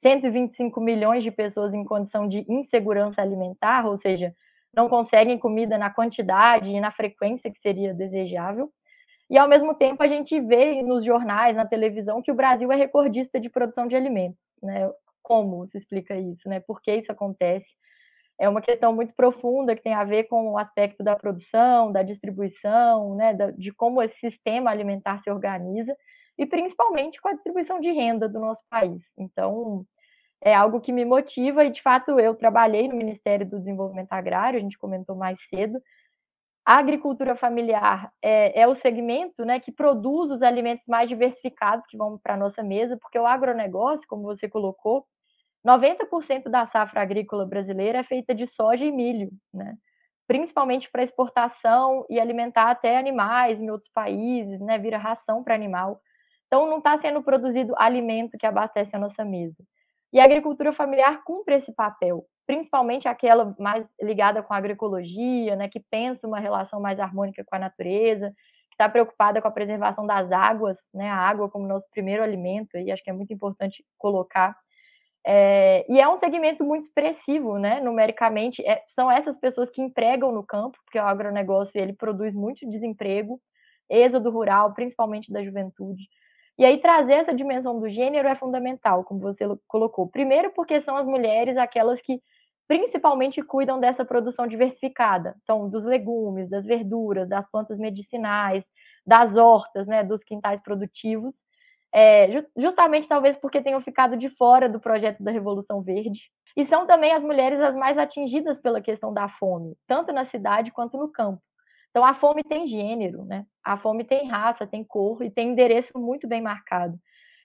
125 0.02 0.80
milhões 0.80 1.24
de 1.24 1.30
pessoas 1.30 1.72
em 1.72 1.82
condição 1.82 2.28
de 2.28 2.44
insegurança 2.46 3.22
alimentar, 3.22 3.86
ou 3.86 3.98
seja, 3.98 4.34
não 4.74 4.88
conseguem 4.88 5.38
comida 5.38 5.78
na 5.78 5.90
quantidade 5.90 6.68
e 6.70 6.80
na 6.80 6.90
frequência 6.90 7.50
que 7.50 7.60
seria 7.60 7.94
desejável. 7.94 8.70
E 9.30 9.38
ao 9.38 9.48
mesmo 9.48 9.74
tempo 9.74 10.02
a 10.02 10.08
gente 10.08 10.38
vê 10.40 10.82
nos 10.82 11.04
jornais, 11.04 11.56
na 11.56 11.66
televisão, 11.66 12.22
que 12.22 12.30
o 12.30 12.34
Brasil 12.34 12.70
é 12.70 12.76
recordista 12.76 13.40
de 13.40 13.48
produção 13.48 13.86
de 13.86 13.96
alimentos, 13.96 14.38
né? 14.62 14.90
Como 15.22 15.66
se 15.68 15.78
explica 15.78 16.16
isso, 16.16 16.48
né? 16.48 16.60
Por 16.60 16.82
que 16.82 16.94
isso 16.94 17.10
acontece? 17.10 17.66
É 18.38 18.48
uma 18.48 18.60
questão 18.60 18.92
muito 18.92 19.14
profunda 19.14 19.76
que 19.76 19.82
tem 19.82 19.94
a 19.94 20.04
ver 20.04 20.24
com 20.24 20.50
o 20.50 20.58
aspecto 20.58 21.02
da 21.02 21.16
produção, 21.16 21.92
da 21.92 22.02
distribuição, 22.02 23.14
né? 23.14 23.32
de 23.56 23.72
como 23.72 24.02
esse 24.02 24.18
sistema 24.18 24.70
alimentar 24.70 25.22
se 25.22 25.30
organiza 25.30 25.96
e 26.36 26.44
principalmente 26.44 27.20
com 27.20 27.28
a 27.28 27.32
distribuição 27.32 27.80
de 27.80 27.92
renda 27.92 28.28
do 28.28 28.40
nosso 28.40 28.62
país. 28.68 29.02
Então, 29.16 29.86
é 30.44 30.54
algo 30.54 30.80
que 30.80 30.92
me 30.92 31.04
motiva 31.04 31.64
e, 31.64 31.70
de 31.70 31.80
fato, 31.82 32.20
eu 32.20 32.34
trabalhei 32.34 32.86
no 32.86 32.94
Ministério 32.94 33.48
do 33.48 33.58
Desenvolvimento 33.58 34.12
Agrário, 34.12 34.58
a 34.58 34.62
gente 34.62 34.78
comentou 34.78 35.16
mais 35.16 35.38
cedo, 35.48 35.80
a 36.66 36.76
agricultura 36.76 37.34
familiar 37.34 38.10
é, 38.22 38.60
é, 38.60 38.68
o 38.68 38.76
segmento 38.76 39.44
né, 39.44 39.58
que 39.58 39.72
produz 39.72 40.30
os 40.30 40.42
alimentos 40.42 40.84
mais 40.86 41.08
diversificados 41.08 41.86
que 41.88 41.96
vão 41.96 42.18
para 42.18 42.34
a 42.34 42.36
nossa 42.36 42.62
mesa, 42.62 42.96
porque 43.00 43.18
o 43.18 43.26
agronegócio, 43.26 44.06
como 44.08 44.22
você 44.22 44.48
colocou, 44.48 45.06
90% 45.66 46.50
da 46.50 46.66
safra 46.66 47.00
agrícola 47.00 47.46
brasileira 47.46 47.98
é 47.98 48.04
feita 48.04 48.34
de 48.34 48.46
soja 48.46 48.84
e 48.84 48.92
milho, 48.92 49.30
né? 49.52 49.76
principalmente 50.26 50.90
para 50.90 51.02
exportação 51.02 52.04
e 52.08 52.18
alimentar 52.18 52.70
até 52.70 52.98
animais 52.98 53.60
em 53.60 53.70
outros 53.70 53.90
países, 53.92 54.60
né? 54.60 54.78
vira 54.78 54.98
ração 54.98 55.42
para 55.42 55.54
animal. 55.54 56.00
Então, 56.46 56.66
não 56.66 56.78
está 56.78 56.98
sendo 56.98 57.22
produzido 57.22 57.74
alimento 57.76 58.38
que 58.38 58.46
abastece 58.46 58.94
a 58.94 58.98
nossa 58.98 59.24
mesa. 59.24 59.56
E 60.14 60.20
a 60.20 60.24
agricultura 60.24 60.72
familiar 60.72 61.22
cumpre 61.24 61.56
esse 61.56 61.72
papel 61.74 62.26
principalmente 62.46 63.08
aquela 63.08 63.54
mais 63.58 63.86
ligada 64.00 64.42
com 64.42 64.52
a 64.52 64.56
agroecologia, 64.56 65.56
né, 65.56 65.68
que 65.68 65.80
pensa 65.80 66.26
uma 66.26 66.38
relação 66.38 66.80
mais 66.80 67.00
harmônica 67.00 67.44
com 67.44 67.56
a 67.56 67.58
natureza, 67.58 68.30
que 68.68 68.74
está 68.74 68.88
preocupada 68.88 69.40
com 69.40 69.48
a 69.48 69.52
preservação 69.52 70.06
das 70.06 70.30
águas, 70.30 70.78
né, 70.92 71.08
a 71.08 71.16
água 71.16 71.48
como 71.48 71.66
nosso 71.66 71.88
primeiro 71.90 72.22
alimento, 72.22 72.76
e 72.76 72.90
acho 72.92 73.02
que 73.02 73.10
é 73.10 73.12
muito 73.12 73.32
importante 73.32 73.84
colocar. 73.98 74.56
É, 75.26 75.86
e 75.90 75.98
é 75.98 76.08
um 76.08 76.18
segmento 76.18 76.62
muito 76.64 76.84
expressivo, 76.84 77.58
né, 77.58 77.80
numericamente, 77.80 78.62
é, 78.66 78.82
são 78.94 79.10
essas 79.10 79.38
pessoas 79.38 79.70
que 79.70 79.80
empregam 79.80 80.32
no 80.32 80.44
campo, 80.44 80.78
porque 80.84 80.98
o 80.98 81.02
agronegócio 81.02 81.80
ele 81.80 81.94
produz 81.94 82.34
muito 82.34 82.68
desemprego, 82.68 83.40
êxodo 83.88 84.30
rural, 84.30 84.74
principalmente 84.74 85.32
da 85.32 85.42
juventude. 85.42 86.04
E 86.58 86.64
aí 86.64 86.78
trazer 86.80 87.14
essa 87.14 87.34
dimensão 87.34 87.78
do 87.80 87.88
gênero 87.88 88.28
é 88.28 88.34
fundamental, 88.36 89.04
como 89.04 89.20
você 89.20 89.44
colocou. 89.66 90.08
Primeiro 90.08 90.52
porque 90.52 90.80
são 90.80 90.96
as 90.96 91.06
mulheres 91.06 91.56
aquelas 91.56 92.00
que 92.00 92.20
principalmente 92.68 93.42
cuidam 93.42 93.78
dessa 93.78 94.04
produção 94.04 94.46
diversificada, 94.46 95.36
então 95.42 95.68
dos 95.68 95.84
legumes, 95.84 96.48
das 96.48 96.64
verduras, 96.64 97.28
das 97.28 97.48
plantas 97.50 97.78
medicinais, 97.78 98.64
das 99.06 99.36
hortas, 99.36 99.86
né, 99.86 100.02
dos 100.02 100.22
quintais 100.24 100.60
produtivos, 100.62 101.34
é, 101.92 102.28
justamente 102.56 103.06
talvez 103.06 103.36
porque 103.36 103.62
tenham 103.62 103.80
ficado 103.80 104.16
de 104.16 104.28
fora 104.30 104.68
do 104.68 104.80
projeto 104.80 105.22
da 105.22 105.30
Revolução 105.30 105.82
Verde. 105.82 106.22
E 106.56 106.64
são 106.66 106.86
também 106.86 107.12
as 107.12 107.22
mulheres 107.22 107.60
as 107.60 107.74
mais 107.74 107.98
atingidas 107.98 108.60
pela 108.60 108.80
questão 108.80 109.12
da 109.12 109.28
fome, 109.28 109.76
tanto 109.86 110.12
na 110.12 110.24
cidade 110.26 110.72
quanto 110.72 110.96
no 110.96 111.08
campo. 111.08 111.40
Então 111.94 112.04
a 112.04 112.12
fome 112.12 112.42
tem 112.42 112.66
gênero, 112.66 113.24
né? 113.24 113.46
A 113.62 113.78
fome 113.78 114.02
tem 114.02 114.28
raça, 114.28 114.66
tem 114.66 114.82
cor 114.82 115.22
e 115.22 115.30
tem 115.30 115.50
endereço 115.50 115.96
muito 115.96 116.26
bem 116.26 116.42
marcado. 116.42 116.98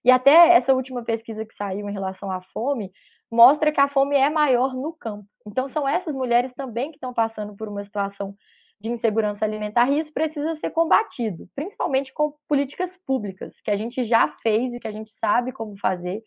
E 0.03 0.09
até 0.09 0.55
essa 0.55 0.73
última 0.73 1.03
pesquisa 1.03 1.45
que 1.45 1.53
saiu 1.53 1.87
em 1.87 1.93
relação 1.93 2.31
à 2.31 2.41
fome 2.41 2.91
mostra 3.31 3.71
que 3.71 3.79
a 3.79 3.87
fome 3.87 4.15
é 4.15 4.27
maior 4.27 4.73
no 4.73 4.91
campo. 4.91 5.27
Então, 5.45 5.69
são 5.69 5.87
essas 5.87 6.15
mulheres 6.15 6.51
também 6.55 6.89
que 6.89 6.97
estão 6.97 7.13
passando 7.13 7.55
por 7.55 7.67
uma 7.67 7.83
situação 7.83 8.35
de 8.81 8.89
insegurança 8.89 9.45
alimentar 9.45 9.87
e 9.91 9.99
isso 9.99 10.11
precisa 10.11 10.55
ser 10.55 10.71
combatido, 10.71 11.47
principalmente 11.53 12.11
com 12.11 12.33
políticas 12.47 12.89
públicas, 13.05 13.53
que 13.61 13.69
a 13.69 13.77
gente 13.77 14.03
já 14.05 14.33
fez 14.41 14.73
e 14.73 14.79
que 14.79 14.87
a 14.87 14.91
gente 14.91 15.11
sabe 15.19 15.51
como 15.51 15.77
fazer. 15.77 16.23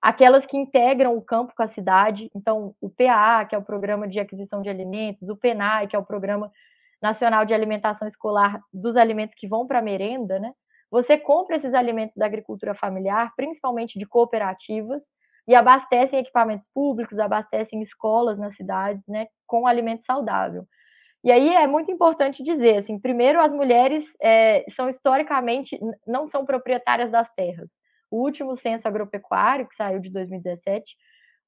Aquelas 0.00 0.46
que 0.46 0.56
integram 0.56 1.14
o 1.14 1.20
campo 1.20 1.52
com 1.54 1.62
a 1.62 1.68
cidade, 1.68 2.30
então 2.34 2.74
o 2.80 2.88
PA, 2.88 3.44
que 3.44 3.54
é 3.54 3.58
o 3.58 3.64
Programa 3.64 4.08
de 4.08 4.18
Aquisição 4.18 4.62
de 4.62 4.70
Alimentos, 4.70 5.28
o 5.28 5.36
PENAI, 5.36 5.86
que 5.86 5.96
é 5.96 5.98
o 5.98 6.06
Programa 6.06 6.50
Nacional 7.00 7.44
de 7.44 7.54
Alimentação 7.54 8.08
Escolar 8.08 8.60
dos 8.72 8.96
alimentos 8.96 9.34
que 9.36 9.48
vão 9.48 9.66
para 9.66 9.78
a 9.78 9.82
merenda, 9.82 10.38
né? 10.38 10.52
Você 10.90 11.18
compra 11.18 11.56
esses 11.56 11.74
alimentos 11.74 12.16
da 12.16 12.26
agricultura 12.26 12.74
familiar, 12.74 13.32
principalmente 13.36 13.98
de 13.98 14.06
cooperativas, 14.06 15.02
e 15.48 15.54
abastecem 15.54 16.20
equipamentos 16.20 16.66
públicos, 16.74 17.18
abastecem 17.18 17.82
escolas 17.82 18.38
nas 18.38 18.54
cidades, 18.54 19.02
né, 19.08 19.26
com 19.46 19.66
alimento 19.66 20.04
saudável. 20.04 20.66
E 21.24 21.32
aí 21.32 21.54
é 21.54 21.66
muito 21.66 21.90
importante 21.90 22.42
dizer, 22.42 22.76
assim, 22.76 22.98
primeiro 22.98 23.40
as 23.40 23.52
mulheres 23.52 24.04
é, 24.22 24.64
são 24.76 24.88
historicamente 24.88 25.78
não 26.06 26.28
são 26.28 26.44
proprietárias 26.44 27.10
das 27.10 27.28
terras. 27.34 27.68
O 28.10 28.22
último 28.22 28.56
censo 28.58 28.86
agropecuário 28.86 29.66
que 29.66 29.74
saiu 29.74 30.00
de 30.00 30.10
2017 30.10 30.84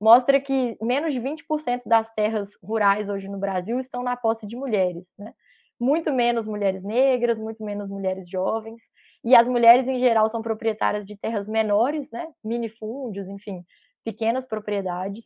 mostra 0.00 0.40
que 0.40 0.76
menos 0.80 1.12
de 1.12 1.20
20% 1.20 1.82
das 1.84 2.12
terras 2.14 2.50
rurais 2.62 3.08
hoje 3.08 3.28
no 3.28 3.38
Brasil 3.38 3.78
estão 3.78 4.02
na 4.02 4.16
posse 4.16 4.46
de 4.46 4.56
mulheres, 4.56 5.04
né? 5.18 5.34
Muito 5.78 6.12
menos 6.12 6.46
mulheres 6.46 6.82
negras, 6.82 7.38
muito 7.38 7.64
menos 7.64 7.88
mulheres 7.88 8.28
jovens, 8.28 8.80
e 9.22 9.34
as 9.34 9.46
mulheres 9.46 9.86
em 9.86 9.98
geral 10.00 10.28
são 10.30 10.40
proprietárias 10.40 11.04
de 11.04 11.16
terras 11.16 11.46
menores, 11.46 12.10
né? 12.10 12.26
Minifúndios, 12.42 13.28
enfim, 13.28 13.62
pequenas 14.04 14.46
propriedades. 14.46 15.24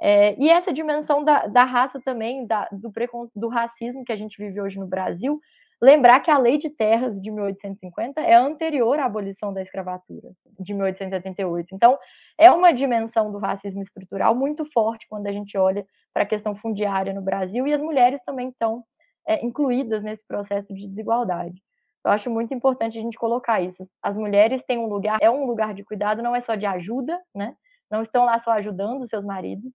É, 0.00 0.34
e 0.38 0.48
essa 0.48 0.72
dimensão 0.72 1.24
da, 1.24 1.46
da 1.46 1.64
raça 1.64 2.00
também, 2.02 2.46
da, 2.46 2.68
do, 2.72 2.92
do 3.34 3.48
racismo 3.48 4.04
que 4.04 4.12
a 4.12 4.16
gente 4.16 4.36
vive 4.38 4.60
hoje 4.60 4.78
no 4.78 4.86
Brasil, 4.86 5.40
lembrar 5.80 6.20
que 6.20 6.30
a 6.30 6.38
lei 6.38 6.58
de 6.58 6.70
terras 6.70 7.20
de 7.20 7.30
1850 7.30 8.20
é 8.20 8.34
anterior 8.34 8.98
à 8.98 9.06
abolição 9.06 9.52
da 9.52 9.62
escravatura, 9.62 10.30
de 10.58 10.74
1878. 10.74 11.74
Então, 11.74 11.98
é 12.38 12.50
uma 12.50 12.72
dimensão 12.72 13.32
do 13.32 13.38
racismo 13.38 13.82
estrutural 13.82 14.34
muito 14.34 14.64
forte 14.72 15.06
quando 15.08 15.26
a 15.26 15.32
gente 15.32 15.56
olha 15.56 15.86
para 16.12 16.24
a 16.24 16.26
questão 16.26 16.54
fundiária 16.54 17.14
no 17.14 17.22
Brasil, 17.22 17.66
e 17.66 17.72
as 17.72 17.80
mulheres 17.80 18.20
também 18.24 18.48
estão 18.48 18.84
é, 19.26 19.44
incluídas 19.44 20.02
nesse 20.02 20.26
processo 20.26 20.74
de 20.74 20.86
desigualdade. 20.86 21.62
Eu 22.04 22.10
acho 22.10 22.30
muito 22.30 22.54
importante 22.54 22.98
a 22.98 23.02
gente 23.02 23.18
colocar 23.18 23.60
isso. 23.60 23.84
As 24.02 24.16
mulheres 24.16 24.62
têm 24.66 24.78
um 24.78 24.86
lugar, 24.86 25.18
é 25.20 25.30
um 25.30 25.44
lugar 25.44 25.74
de 25.74 25.84
cuidado, 25.84 26.22
não 26.22 26.34
é 26.34 26.40
só 26.40 26.54
de 26.54 26.66
ajuda, 26.66 27.20
né? 27.34 27.54
não 27.90 28.02
estão 28.02 28.24
lá 28.24 28.38
só 28.38 28.52
ajudando 28.52 29.08
seus 29.08 29.24
maridos, 29.24 29.72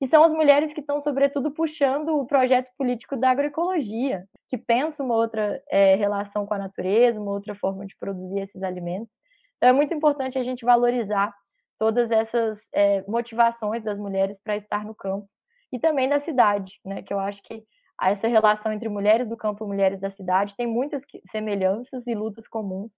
e 0.00 0.06
são 0.06 0.22
as 0.22 0.32
mulheres 0.32 0.72
que 0.72 0.80
estão, 0.80 1.00
sobretudo, 1.00 1.50
puxando 1.50 2.18
o 2.18 2.26
projeto 2.26 2.70
político 2.78 3.16
da 3.16 3.30
agroecologia, 3.30 4.24
que 4.48 4.56
pensa 4.56 5.02
uma 5.02 5.14
outra 5.14 5.60
é, 5.68 5.96
relação 5.96 6.46
com 6.46 6.54
a 6.54 6.58
natureza, 6.58 7.20
uma 7.20 7.32
outra 7.32 7.54
forma 7.54 7.84
de 7.84 7.96
produzir 7.96 8.40
esses 8.40 8.62
alimentos. 8.62 9.12
Então, 9.56 9.70
é 9.70 9.72
muito 9.72 9.92
importante 9.92 10.38
a 10.38 10.44
gente 10.44 10.64
valorizar 10.64 11.34
todas 11.78 12.10
essas 12.10 12.60
é, 12.72 13.02
motivações 13.08 13.82
das 13.82 13.98
mulheres 13.98 14.38
para 14.42 14.56
estar 14.56 14.84
no 14.84 14.94
campo 14.94 15.28
e 15.72 15.78
também 15.78 16.08
da 16.08 16.20
cidade, 16.20 16.80
né? 16.84 17.02
Que 17.02 17.12
eu 17.12 17.18
acho 17.18 17.42
que 17.42 17.64
essa 18.00 18.28
relação 18.28 18.72
entre 18.72 18.88
mulheres 18.88 19.28
do 19.28 19.36
campo 19.36 19.64
e 19.64 19.68
mulheres 19.68 20.00
da 20.00 20.10
cidade 20.10 20.54
tem 20.56 20.66
muitas 20.66 21.02
semelhanças 21.30 22.06
e 22.06 22.14
lutas 22.14 22.46
comuns 22.46 22.92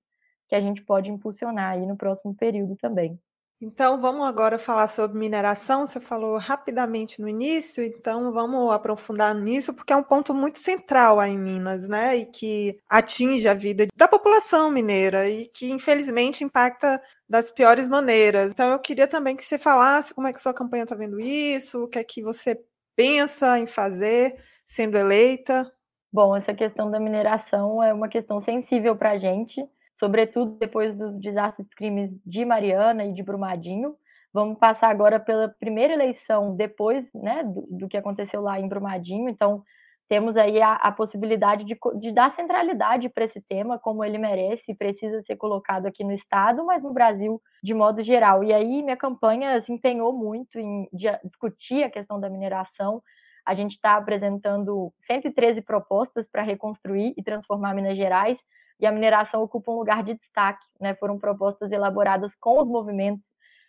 que 0.48 0.54
a 0.54 0.60
gente 0.60 0.84
pode 0.84 1.10
impulsionar 1.10 1.72
aí 1.72 1.86
no 1.86 1.96
próximo 1.96 2.34
período 2.34 2.76
também. 2.76 3.18
Então, 3.62 4.00
vamos 4.00 4.26
agora 4.26 4.58
falar 4.58 4.86
sobre 4.86 5.18
mineração. 5.18 5.86
Você 5.86 6.00
falou 6.00 6.38
rapidamente 6.38 7.20
no 7.20 7.28
início, 7.28 7.84
então 7.84 8.32
vamos 8.32 8.72
aprofundar 8.72 9.34
nisso, 9.34 9.74
porque 9.74 9.92
é 9.92 9.96
um 9.96 10.02
ponto 10.02 10.32
muito 10.32 10.58
central 10.58 11.20
aí 11.20 11.32
em 11.32 11.38
Minas, 11.38 11.86
né? 11.86 12.16
E 12.16 12.24
que 12.24 12.78
atinge 12.88 13.46
a 13.46 13.52
vida 13.52 13.86
da 13.94 14.08
população 14.08 14.70
mineira 14.70 15.28
e 15.28 15.46
que, 15.48 15.70
infelizmente, 15.70 16.42
impacta 16.42 17.02
das 17.28 17.50
piores 17.50 17.86
maneiras. 17.86 18.50
Então, 18.50 18.70
eu 18.70 18.78
queria 18.78 19.06
também 19.06 19.36
que 19.36 19.44
você 19.44 19.58
falasse 19.58 20.14
como 20.14 20.26
é 20.26 20.32
que 20.32 20.40
sua 20.40 20.54
campanha 20.54 20.84
está 20.84 20.94
vendo 20.94 21.20
isso, 21.20 21.84
o 21.84 21.88
que 21.88 21.98
é 21.98 22.04
que 22.04 22.22
você 22.22 22.58
pensa 22.96 23.58
em 23.58 23.66
fazer 23.66 24.42
sendo 24.66 24.96
eleita. 24.96 25.70
Bom, 26.10 26.34
essa 26.34 26.54
questão 26.54 26.90
da 26.90 26.98
mineração 26.98 27.82
é 27.82 27.92
uma 27.92 28.08
questão 28.08 28.40
sensível 28.40 28.96
para 28.96 29.10
a 29.10 29.18
gente 29.18 29.62
sobretudo 30.00 30.56
depois 30.58 30.96
dos 30.96 31.20
desastres 31.20 31.68
crimes 31.74 32.18
de 32.24 32.42
Mariana 32.44 33.04
e 33.04 33.12
de 33.12 33.22
Brumadinho. 33.22 33.94
Vamos 34.32 34.58
passar 34.58 34.88
agora 34.88 35.20
pela 35.20 35.48
primeira 35.48 35.92
eleição 35.92 36.56
depois 36.56 37.04
né, 37.12 37.44
do, 37.44 37.66
do 37.70 37.88
que 37.88 37.98
aconteceu 37.98 38.40
lá 38.40 38.58
em 38.58 38.68
Brumadinho, 38.68 39.28
então 39.28 39.62
temos 40.08 40.36
aí 40.36 40.60
a, 40.60 40.72
a 40.74 40.90
possibilidade 40.90 41.64
de, 41.64 41.78
de, 42.00 42.12
dar 42.12 42.32
centralidade 42.32 43.08
para 43.08 43.24
esse 43.24 43.40
tema, 43.40 43.78
como 43.78 44.04
ele 44.04 44.18
merece 44.18 44.64
e 44.68 44.74
precisa 44.74 45.22
ser 45.22 45.36
colocado 45.36 45.86
aqui 45.86 46.02
no 46.02 46.12
Estado, 46.12 46.64
mas 46.64 46.82
no 46.82 46.92
Brasil 46.92 47.40
de 47.62 47.72
modo 47.72 48.02
geral. 48.02 48.42
E 48.42 48.52
aí 48.52 48.82
minha 48.82 48.96
campanha 48.96 49.60
se 49.60 49.72
empenhou 49.72 50.12
muito 50.12 50.58
em 50.58 50.88
discutir 51.22 51.84
a 51.84 51.90
questão 51.90 52.18
da 52.18 52.28
mineração. 52.28 53.00
A 53.46 53.54
gente 53.54 53.72
está 53.72 53.94
apresentando 53.96 54.92
113 55.06 55.62
propostas 55.62 56.28
para 56.28 56.42
reconstruir 56.42 57.14
e 57.16 57.22
transformar 57.22 57.72
Minas 57.74 57.96
Gerais, 57.96 58.38
e 58.80 58.86
a 58.86 58.92
mineração 58.92 59.42
ocupa 59.42 59.70
um 59.70 59.76
lugar 59.76 60.02
de 60.02 60.14
destaque. 60.14 60.64
Né? 60.80 60.94
Foram 60.94 61.18
propostas 61.18 61.70
elaboradas 61.70 62.34
com 62.36 62.60
os 62.60 62.68
movimentos 62.68 63.24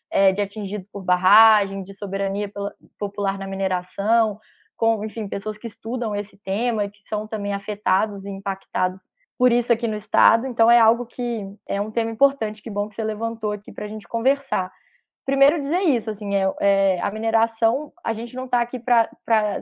é, 0.10 0.32
de 0.32 0.41
atingidos 0.41 0.88
por 0.91 1.03
barragem, 1.03 1.84
de 1.84 1.94
soberania 1.94 2.51
popular 3.00 3.38
na 3.38 3.48
mineração, 3.48 4.39
com, 4.75 5.03
enfim, 5.06 5.27
pessoas 5.27 5.58
que 5.58 5.68
estudam 5.68 6.15
esse 6.15 6.38
tema 6.38 6.86
e 6.86 6.89
que 6.89 7.00
são 7.08 7.27
também 7.27 7.53
afetados 7.53 8.25
e 8.25 8.30
impactados 8.30 9.01
por 9.38 9.51
isso 9.51 9.74
aqui 9.74 9.88
no 9.88 9.98
estado. 9.98 10.46
Então 10.46 10.70
é 10.70 10.80
algo 10.80 11.06
que 11.06 11.46
é 11.68 11.82
um 11.82 11.91
tema 11.91 12.12
importante, 12.12 12.62
que 12.62 12.70
bom 12.70 12.88
que 12.88 12.96
você 12.96 13.03
levantou 13.03 13.51
aqui 13.51 13.72
para 13.72 13.86
a 13.86 13.88
gente 13.88 14.08
conversar. 14.08 14.72
Primeiro 15.25 15.62
dizer 15.62 15.82
isso, 15.82 16.10
assim, 16.10 16.36
é, 16.36 16.51
é 16.60 17.01
a 17.01 17.12
mineração, 17.12 17.94
a 18.04 18.12
gente 18.12 18.36
não 18.36 18.46
está 18.46 18.60
aqui 18.62 18.80
para 18.80 19.10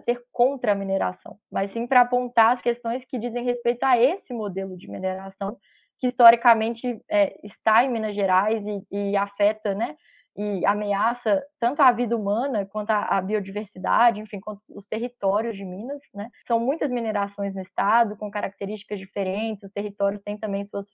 ser 0.06 0.24
contra 0.32 0.72
a 0.72 0.75
mineração, 0.75 1.38
mas 1.51 1.72
sim 1.72 1.86
para 1.86 2.01
apontar 2.01 2.54
as 2.54 2.62
questões 2.62 3.04
que 3.06 3.20
dizem 3.20 3.44
respeito 3.44 3.84
a 3.84 3.98
esse 3.98 4.34
modelo 4.34 4.78
de 4.78 4.89
mineração 4.89 5.58
que 6.00 6.08
historicamente 6.08 7.01
é, 7.10 7.38
está 7.44 7.84
em 7.84 7.89
Minas 7.92 8.16
Gerais 8.16 8.63
e, 8.66 9.12
e 9.12 9.18
afeta, 9.18 9.75
né, 9.75 9.98
e 10.36 10.66
ameaça 10.66 11.44
tanto 11.60 11.82
a 11.82 11.92
vida 11.92 12.16
humana 12.16 12.66
quanto 12.66 12.92
a, 12.92 13.18
a, 13.18 13.22
biodiversidade, 13.22 14.22
enfim, 14.22 14.39
quanto 14.39 14.62
os 14.70 14.86
territórios 14.88 15.58
de 15.58 15.66
Minas, 15.66 16.01
né? 16.13 16.30
São 16.48 16.60
muitas 16.60 16.89
minerações 16.89 17.54
no 17.54 17.62
estado 17.62 18.16
com 18.16 18.32
características 18.32 19.00
diferentes, 19.00 19.63
os 19.63 19.72
territórios 19.74 20.22
têm 20.22 20.38
também 20.38 20.63
suas 20.63 20.88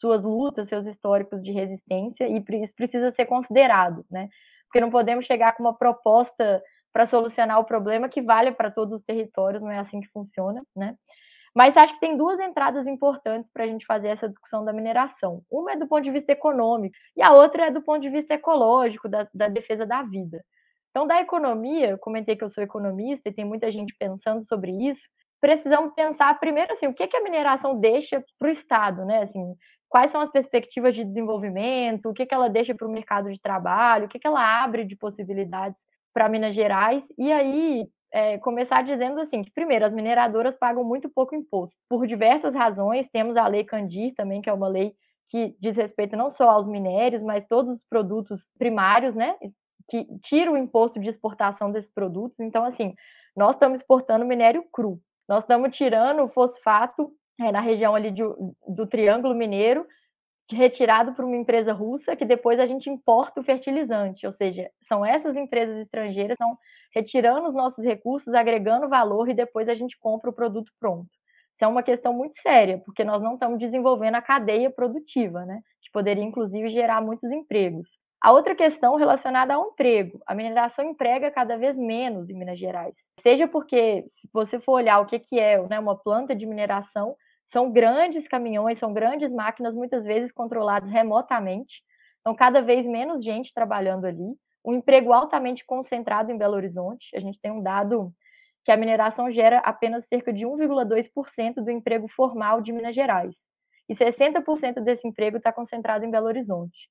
suas 0.00 0.22
lutas, 0.22 0.68
seus 0.68 0.86
históricos 0.86 1.42
de 1.42 1.52
resistência 1.52 2.26
e 2.26 2.38
isso 2.38 2.74
precisa 2.74 3.12
ser 3.12 3.26
considerado, 3.26 4.04
né? 4.10 4.28
Porque 4.64 4.80
não 4.80 4.90
podemos 4.90 5.26
chegar 5.26 5.52
com 5.52 5.62
uma 5.62 5.76
proposta 5.76 6.62
para 6.92 7.06
solucionar 7.06 7.58
o 7.60 7.64
problema 7.64 8.08
que 8.08 8.22
vale 8.22 8.52
para 8.52 8.70
todos 8.70 8.98
os 8.98 9.04
territórios, 9.04 9.62
não 9.62 9.70
é 9.70 9.78
assim 9.78 10.00
que 10.00 10.08
funciona, 10.08 10.62
né? 10.74 10.96
Mas 11.54 11.76
acho 11.76 11.94
que 11.94 12.00
tem 12.00 12.16
duas 12.16 12.38
entradas 12.38 12.86
importantes 12.86 13.50
para 13.52 13.64
a 13.64 13.66
gente 13.66 13.84
fazer 13.84 14.08
essa 14.08 14.28
discussão 14.28 14.64
da 14.64 14.72
mineração. 14.72 15.42
Uma 15.50 15.72
é 15.72 15.76
do 15.76 15.86
ponto 15.86 16.02
de 16.02 16.10
vista 16.10 16.32
econômico 16.32 16.94
e 17.16 17.22
a 17.22 17.32
outra 17.32 17.66
é 17.66 17.70
do 17.70 17.82
ponto 17.82 18.00
de 18.00 18.08
vista 18.08 18.34
ecológico, 18.34 19.08
da, 19.08 19.28
da 19.34 19.48
defesa 19.48 19.84
da 19.84 20.02
vida. 20.02 20.42
Então, 20.90 21.06
da 21.06 21.20
economia, 21.20 21.96
comentei 21.98 22.36
que 22.36 22.44
eu 22.44 22.50
sou 22.50 22.62
economista 22.62 23.28
e 23.28 23.32
tem 23.32 23.44
muita 23.44 23.70
gente 23.70 23.94
pensando 23.98 24.44
sobre 24.46 24.70
isso. 24.88 25.02
Precisamos 25.40 25.94
pensar 25.94 26.38
primeiro 26.38 26.72
assim, 26.72 26.86
o 26.86 26.94
que, 26.94 27.06
que 27.06 27.16
a 27.16 27.22
mineração 27.22 27.78
deixa 27.78 28.22
para 28.38 28.48
o 28.48 28.52
Estado, 28.52 29.04
né? 29.04 29.22
Assim, 29.22 29.54
quais 29.90 30.12
são 30.12 30.20
as 30.20 30.30
perspectivas 30.30 30.94
de 30.94 31.04
desenvolvimento, 31.04 32.08
o 32.08 32.14
que, 32.14 32.24
que 32.24 32.34
ela 32.34 32.48
deixa 32.48 32.74
para 32.74 32.86
o 32.86 32.90
mercado 32.90 33.30
de 33.30 33.40
trabalho, 33.40 34.06
o 34.06 34.08
que, 34.08 34.20
que 34.20 34.26
ela 34.26 34.62
abre 34.62 34.84
de 34.84 34.96
possibilidades 34.96 35.76
para 36.14 36.28
Minas 36.28 36.54
Gerais. 36.54 37.04
E 37.18 37.30
aí, 37.32 37.86
é, 38.12 38.38
começar 38.38 38.82
dizendo 38.82 39.20
assim 39.20 39.42
que 39.42 39.50
primeiro 39.52 39.84
as 39.84 39.92
mineradoras 39.92 40.56
pagam 40.56 40.84
muito 40.84 41.08
pouco 41.08 41.34
imposto 41.34 41.76
por 41.88 42.06
diversas 42.06 42.54
razões. 42.54 43.08
Temos 43.12 43.36
a 43.36 43.46
lei 43.48 43.64
Candir 43.64 44.14
também, 44.14 44.40
que 44.40 44.48
é 44.48 44.52
uma 44.52 44.68
lei 44.68 44.94
que 45.28 45.56
diz 45.60 45.76
respeito 45.76 46.16
não 46.16 46.30
só 46.30 46.48
aos 46.50 46.66
minérios, 46.66 47.22
mas 47.22 47.44
todos 47.46 47.74
os 47.74 47.84
produtos 47.88 48.40
primários, 48.58 49.14
né? 49.14 49.36
Que 49.88 50.06
tira 50.22 50.52
o 50.52 50.56
imposto 50.56 51.00
de 51.00 51.08
exportação 51.08 51.72
desses 51.72 51.92
produtos. 51.92 52.38
Então, 52.38 52.64
assim, 52.64 52.94
nós 53.36 53.54
estamos 53.54 53.80
exportando 53.80 54.24
minério 54.24 54.64
cru. 54.72 55.00
Nós 55.28 55.44
estamos 55.44 55.76
tirando 55.76 56.22
o 56.22 56.28
fosfato 56.28 57.12
é, 57.40 57.50
na 57.50 57.60
região 57.60 57.94
ali 57.94 58.10
de, 58.10 58.22
do 58.68 58.86
Triângulo 58.86 59.34
Mineiro 59.34 59.86
retirado 60.52 61.14
por 61.14 61.24
uma 61.24 61.36
empresa 61.36 61.72
russa 61.72 62.16
que 62.16 62.24
depois 62.24 62.58
a 62.58 62.66
gente 62.66 62.90
importa 62.90 63.40
o 63.40 63.44
fertilizante, 63.44 64.26
ou 64.26 64.32
seja, 64.32 64.68
são 64.80 65.06
essas 65.06 65.36
empresas 65.36 65.78
estrangeiras 65.78 66.36
que 66.36 66.42
estão 66.42 66.58
retirando 66.92 67.48
os 67.48 67.54
nossos 67.54 67.84
recursos, 67.84 68.34
agregando 68.34 68.88
valor 68.88 69.28
e 69.28 69.34
depois 69.34 69.68
a 69.68 69.74
gente 69.74 69.96
compra 69.98 70.28
o 70.28 70.32
produto 70.32 70.72
pronto. 70.78 71.08
Isso 71.54 71.64
é 71.64 71.68
uma 71.68 71.82
questão 71.82 72.12
muito 72.12 72.40
séria, 72.40 72.78
porque 72.78 73.04
nós 73.04 73.22
não 73.22 73.34
estamos 73.34 73.58
desenvolvendo 73.58 74.14
a 74.14 74.22
cadeia 74.22 74.70
produtiva, 74.70 75.44
né? 75.44 75.60
Que 75.82 75.90
poderia 75.92 76.24
inclusive 76.24 76.70
gerar 76.70 77.02
muitos 77.02 77.30
empregos. 77.30 77.86
A 78.20 78.32
outra 78.32 78.54
questão 78.54 78.96
relacionada 78.96 79.54
ao 79.54 79.68
emprego. 79.68 80.20
A 80.26 80.34
mineração 80.34 80.84
emprega 80.84 81.30
cada 81.30 81.56
vez 81.56 81.76
menos 81.76 82.28
em 82.28 82.34
Minas 82.34 82.58
Gerais. 82.58 82.94
Seja 83.22 83.46
porque, 83.46 84.06
se 84.16 84.28
você 84.32 84.58
for 84.60 84.72
olhar 84.72 85.00
o 85.00 85.06
que, 85.06 85.18
que 85.18 85.38
é 85.38 85.60
né, 85.68 85.78
uma 85.78 85.96
planta 85.96 86.34
de 86.34 86.46
mineração, 86.46 87.14
são 87.52 87.70
grandes 87.70 88.26
caminhões, 88.28 88.78
são 88.78 88.92
grandes 88.92 89.30
máquinas, 89.30 89.74
muitas 89.74 90.04
vezes 90.04 90.32
controladas 90.32 90.90
remotamente. 90.90 91.82
Então, 92.20 92.34
cada 92.34 92.60
vez 92.62 92.86
menos 92.86 93.24
gente 93.24 93.52
trabalhando 93.52 94.04
ali. 94.06 94.36
Um 94.64 94.74
emprego 94.74 95.12
altamente 95.12 95.64
concentrado 95.64 96.30
em 96.30 96.38
Belo 96.38 96.54
Horizonte. 96.54 97.08
A 97.14 97.20
gente 97.20 97.40
tem 97.40 97.50
um 97.50 97.62
dado 97.62 98.12
que 98.64 98.70
a 98.70 98.76
mineração 98.76 99.32
gera 99.32 99.58
apenas 99.60 100.06
cerca 100.06 100.32
de 100.32 100.44
1,2% 100.44 101.54
do 101.64 101.70
emprego 101.70 102.06
formal 102.08 102.60
de 102.60 102.72
Minas 102.72 102.94
Gerais. 102.94 103.34
E 103.88 103.94
60% 103.94 104.80
desse 104.80 105.08
emprego 105.08 105.38
está 105.38 105.52
concentrado 105.52 106.04
em 106.04 106.10
Belo 106.10 106.26
Horizonte. 106.26 106.88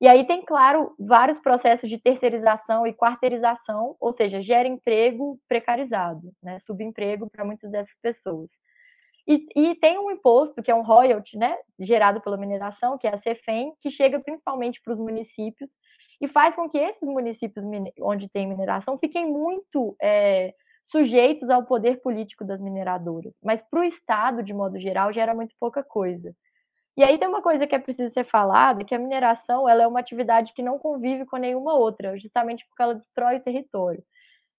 E 0.00 0.08
aí 0.08 0.26
tem, 0.26 0.42
claro, 0.42 0.94
vários 0.98 1.38
processos 1.40 1.88
de 1.88 1.98
terceirização 1.98 2.86
e 2.86 2.94
quarteirização, 2.94 3.96
ou 4.00 4.14
seja, 4.14 4.40
gera 4.40 4.66
emprego 4.66 5.38
precarizado, 5.46 6.32
né? 6.42 6.58
subemprego 6.66 7.28
para 7.28 7.44
muitas 7.44 7.70
dessas 7.70 7.94
pessoas. 8.00 8.48
E, 9.54 9.76
tem 9.76 9.96
um 9.96 10.10
imposto, 10.10 10.60
que 10.60 10.72
é 10.72 10.74
um 10.74 10.82
royalty, 10.82 11.38
né, 11.38 11.56
gerado 11.78 12.20
pela 12.20 12.36
mineração, 12.36 12.98
que 12.98 13.06
é 13.06 13.14
a 13.14 13.18
CEFEM, 13.18 13.72
que 13.80 13.88
chega 13.88 14.18
principalmente 14.18 14.80
para 14.82 14.92
os 14.92 14.98
municípios 14.98 15.70
e 16.20 16.26
faz 16.26 16.54
com 16.56 16.68
que 16.68 16.76
esses 16.76 17.08
municípios 17.08 17.64
onde 18.00 18.28
tem 18.28 18.48
mineração 18.48 18.98
fiquem 18.98 19.24
muito 19.24 19.96
é, 20.02 20.52
sujeitos 20.90 21.48
ao 21.48 21.64
poder 21.64 22.00
político 22.02 22.44
das 22.44 22.60
mineradoras. 22.60 23.36
Mas 23.42 23.62
para 23.62 23.80
o 23.80 23.84
Estado, 23.84 24.42
de 24.42 24.52
modo 24.52 24.80
geral, 24.80 25.12
gera 25.12 25.32
muito 25.32 25.54
pouca 25.60 25.82
coisa. 25.84 26.34
E 26.96 27.04
aí 27.04 27.16
tem 27.16 27.28
uma 27.28 27.40
coisa 27.40 27.68
que 27.68 27.74
é 27.74 27.78
preciso 27.78 28.12
ser 28.12 28.24
falada, 28.24 28.84
que 28.84 28.94
a 28.94 28.98
mineração 28.98 29.68
ela 29.68 29.84
é 29.84 29.86
uma 29.86 30.00
atividade 30.00 30.52
que 30.52 30.62
não 30.62 30.76
convive 30.76 31.24
com 31.24 31.36
nenhuma 31.36 31.74
outra, 31.74 32.18
justamente 32.18 32.66
porque 32.68 32.82
ela 32.82 32.96
destrói 32.96 33.36
o 33.36 33.42
território. 33.42 34.02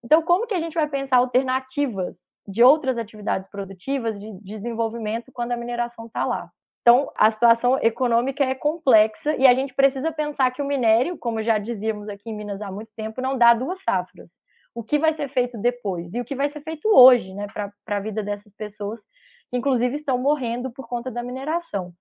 Então, 0.04 0.22
como 0.24 0.48
que 0.48 0.54
a 0.54 0.60
gente 0.60 0.74
vai 0.74 0.88
pensar 0.88 1.18
alternativas 1.18 2.16
de 2.48 2.64
outras 2.64 2.98
atividades 2.98 3.50
produtivas 3.50 4.20
de 4.20 4.32
desenvolvimento 4.42 5.32
quando 5.32 5.52
a 5.52 5.58
mineração 5.58 6.08
está 6.08 6.26
lá. 6.26 6.50
Então, 6.82 7.12
a 7.16 7.30
situação 7.30 7.78
econômica 7.80 8.44
é 8.44 8.56
complexa 8.56 9.36
e 9.36 9.46
a 9.46 9.54
gente 9.54 9.74
precisa 9.74 10.12
pensar 10.12 10.52
que 10.52 10.62
o 10.62 10.66
minério, 10.66 11.18
como 11.18 11.44
já 11.44 11.60
dizíamos 11.60 12.10
aqui 12.10 12.30
em 12.30 12.36
Minas 12.36 12.60
há 12.62 12.72
muito 12.72 12.90
tempo, 12.96 13.22
não 13.22 13.38
dá 13.38 13.54
duas 13.54 13.82
safras. 13.84 14.28
O 14.74 14.84
que 14.84 14.98
vai 14.98 15.14
ser 15.14 15.30
feito 15.30 15.58
depois 15.60 16.12
e 16.14 16.20
o 16.20 16.26
que 16.26 16.36
vai 16.36 16.50
ser 16.50 16.62
feito 16.62 16.88
hoje, 16.88 17.34
né, 17.34 17.46
para 17.54 17.72
a 17.98 18.00
vida 18.00 18.24
dessas 18.24 18.52
pessoas 18.56 19.00
que, 19.52 19.58
inclusive, 19.58 19.98
estão 19.98 20.18
morrendo 20.18 20.72
por 20.72 20.88
conta 20.88 21.12
da 21.12 21.22
mineração. 21.22 21.94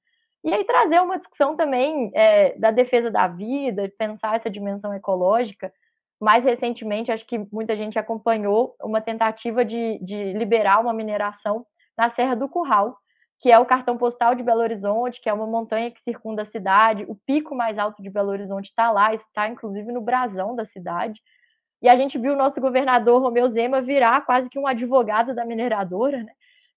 E 0.43 0.55
aí 0.55 0.65
trazer 0.65 1.01
uma 1.01 1.19
discussão 1.19 1.55
também 1.57 2.11
é, 2.15 2.59
da 2.59 2.71
defesa 2.71 3.11
da 3.11 3.29
vida, 3.29 3.93
pensar 3.99 4.37
essa 4.37 4.49
dimensão 4.49 4.95
ecológica, 4.95 5.71
mais 6.21 6.45
recentemente, 6.45 7.11
acho 7.11 7.27
que 7.27 7.39
muita 7.51 7.75
gente 7.75 7.99
acompanhou 7.99 8.77
uma 8.83 9.01
tentativa 9.01 9.65
de, 9.65 9.99
de 10.05 10.35
liberar 10.35 10.81
uma 10.81 10.93
mineração 10.93 11.65
na 11.97 12.11
Serra 12.11 12.37
do 12.37 12.49
Curral, 12.49 12.95
que 13.41 13.51
é 13.51 13.59
o 13.59 13.65
cartão 13.65 13.97
postal 13.97 14.35
de 14.35 14.43
Belo 14.43 14.61
Horizonte, 14.61 15.21
que 15.21 15.31
é 15.31 15.33
uma 15.33 15.47
montanha 15.47 15.91
que 15.91 16.03
circunda 16.03 16.43
a 16.43 16.47
cidade. 16.47 17.07
O 17.09 17.17
pico 17.27 17.55
mais 17.55 17.79
alto 17.79 18.03
de 18.03 18.11
Belo 18.11 18.29
Horizonte 18.29 18.67
está 18.67 18.91
lá, 18.91 19.15
isso 19.15 19.25
está 19.25 19.49
inclusive 19.49 19.91
no 19.91 20.03
brasão 20.03 20.55
da 20.55 20.67
cidade. 20.67 21.19
E 21.81 21.89
a 21.89 21.97
gente 21.97 22.19
viu 22.19 22.35
o 22.35 22.37
nosso 22.37 22.61
governador 22.61 23.23
Romeu 23.23 23.49
Zema 23.49 23.81
virar 23.81 24.27
quase 24.27 24.51
que 24.51 24.59
um 24.59 24.67
advogado 24.67 25.35
da 25.35 25.47
mineradora, 25.47 26.23
né? 26.23 26.33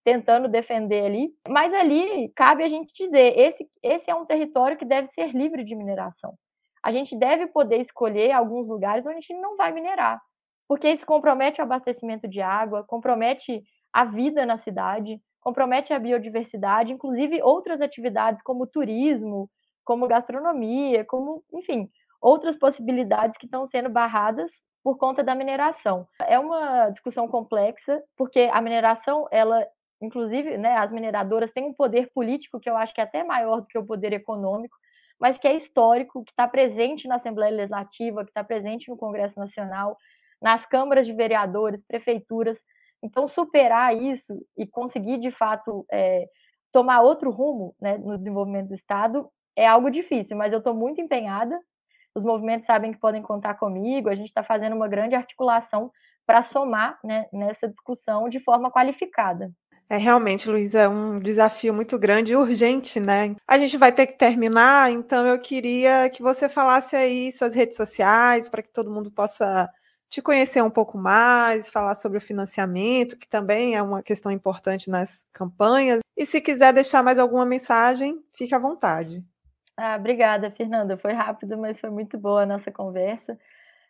tentando 0.06 0.48
defender 0.48 1.06
ali. 1.06 1.30
Mas 1.50 1.74
ali 1.74 2.30
cabe 2.34 2.64
a 2.64 2.70
gente 2.70 2.94
dizer: 2.94 3.38
esse, 3.38 3.68
esse 3.82 4.10
é 4.10 4.16
um 4.16 4.26
território 4.26 4.78
que 4.78 4.86
deve 4.86 5.10
ser 5.10 5.36
livre 5.36 5.66
de 5.66 5.76
mineração 5.76 6.38
a 6.84 6.92
gente 6.92 7.16
deve 7.16 7.48
poder 7.48 7.82
escolher 7.82 8.32
alguns 8.32 8.68
lugares 8.68 9.06
onde 9.06 9.18
a 9.18 9.20
gente 9.22 9.34
não 9.34 9.56
vai 9.56 9.72
minerar, 9.72 10.22
porque 10.68 10.90
isso 10.90 11.06
compromete 11.06 11.62
o 11.62 11.64
abastecimento 11.64 12.28
de 12.28 12.42
água, 12.42 12.84
compromete 12.84 13.64
a 13.92 14.06
vida 14.06 14.46
na 14.46 14.58
cidade, 14.58 15.20
compromete 15.42 15.94
a 15.94 16.00
biodiversidade, 16.00 16.92
inclusive 16.92 17.42
outras 17.42 17.82
atividades 17.82 18.42
como 18.44 18.68
turismo, 18.68 19.50
como 19.86 20.08
gastronomia, 20.08 21.06
como, 21.06 21.44
enfim, 21.54 21.90
outras 22.22 22.58
possibilidades 22.58 23.38
que 23.38 23.46
estão 23.46 23.66
sendo 23.68 23.90
barradas 23.90 24.52
por 24.84 24.98
conta 24.98 25.24
da 25.24 25.36
mineração. 25.36 26.08
É 26.26 26.40
uma 26.40 26.90
discussão 26.90 27.28
complexa, 27.28 28.02
porque 28.18 28.50
a 28.52 28.62
mineração, 28.62 29.28
ela 29.32 29.66
inclusive, 30.02 30.58
né, 30.58 30.76
as 30.78 30.92
mineradoras 30.92 31.52
têm 31.52 31.64
um 31.64 31.74
poder 31.74 32.12
político 32.14 32.60
que 32.60 32.70
eu 32.70 32.76
acho 32.76 32.94
que 32.94 33.00
é 33.00 33.04
até 33.06 33.24
maior 33.24 33.62
do 33.62 33.68
que 33.68 33.78
o 33.78 33.86
poder 33.86 34.12
econômico, 34.12 34.76
mas 35.20 35.38
que 35.38 35.48
é 35.48 35.56
histórico, 35.56 36.24
que 36.24 36.32
está 36.32 36.48
presente 36.48 37.08
na 37.08 37.16
Assembleia 37.16 37.56
Legislativa, 37.56 38.24
que 38.24 38.30
está 38.30 38.44
presente 38.44 38.90
no 38.90 38.98
Congresso 38.98 39.40
Nacional, 39.40 39.98
nas 40.42 40.66
câmaras 40.66 41.06
de 41.06 41.14
vereadores, 41.14 41.86
prefeituras. 41.88 42.58
Então, 43.02 43.28
superar 43.28 43.96
isso 43.96 44.46
e 44.58 44.68
conseguir, 44.68 45.20
de 45.20 45.32
fato, 45.32 45.86
é, 45.92 46.26
tomar 46.72 47.02
outro 47.02 47.32
rumo 47.32 47.76
né, 47.80 47.98
no 47.98 48.18
desenvolvimento 48.18 48.70
do 48.70 48.76
Estado 48.76 49.30
é 49.56 49.68
algo 49.68 49.90
difícil, 49.90 50.36
mas 50.36 50.52
eu 50.52 50.60
estou 50.60 50.74
muito 50.74 51.00
empenhada. 51.00 51.58
Os 52.16 52.24
movimentos 52.24 52.66
sabem 52.66 52.92
que 52.92 53.00
podem 53.00 53.22
contar 53.22 53.56
comigo, 53.56 54.10
a 54.10 54.16
gente 54.16 54.28
está 54.28 54.44
fazendo 54.44 54.76
uma 54.76 54.88
grande 54.88 55.16
articulação 55.16 55.92
para 56.26 56.44
somar 56.44 57.00
né, 57.04 57.28
nessa 57.32 57.68
discussão 57.68 58.30
de 58.30 58.40
forma 58.40 58.72
qualificada. 58.72 59.52
É 59.90 59.98
realmente, 59.98 60.50
Luísa, 60.50 60.82
é 60.82 60.90
um 60.90 61.20
desafio 61.20 61.74
muito 61.74 62.00
grande 62.00 62.32
e 62.32 62.36
urgente, 62.36 63.00
né? 63.00 63.36
A 63.48 63.58
gente 63.58 63.78
vai 63.78 63.92
ter 63.92 64.08
que 64.08 64.18
terminar, 64.18 64.92
então 64.92 65.28
eu 65.28 65.40
queria 65.40 66.10
que 66.10 66.22
você 66.22 66.50
falasse 66.50 66.96
aí 66.96 67.32
suas 67.32 67.54
redes 67.54 67.78
sociais 67.78 68.50
para 68.50 68.64
que 68.64 68.70
todo 68.70 68.92
mundo 68.92 69.12
possa 69.12 69.70
te 70.10 70.22
conhecer 70.22 70.62
um 70.64 70.70
pouco 70.70 70.98
mais, 70.98 71.72
falar 71.72 71.96
sobre 71.96 72.20
o 72.20 72.22
financiamento, 72.22 73.18
que 73.18 73.28
também 73.28 73.76
é 73.76 73.82
uma 73.82 74.04
questão 74.04 74.32
importante 74.32 74.90
nas 74.90 75.24
campanhas. 75.34 76.02
E 76.16 76.26
se 76.26 76.40
quiser 76.40 76.72
deixar 76.72 77.02
mais 77.02 77.18
alguma 77.18 77.46
mensagem, 77.46 78.24
fique 78.32 78.54
à 78.54 78.60
vontade. 78.60 79.24
Ah, 79.76 79.96
obrigada, 79.96 80.52
Fernanda. 80.52 80.98
Foi 80.98 81.14
rápido, 81.14 81.58
mas 81.58 81.80
foi 81.80 81.90
muito 81.90 82.16
boa 82.18 82.44
a 82.44 82.46
nossa 82.46 82.72
conversa. 82.72 83.38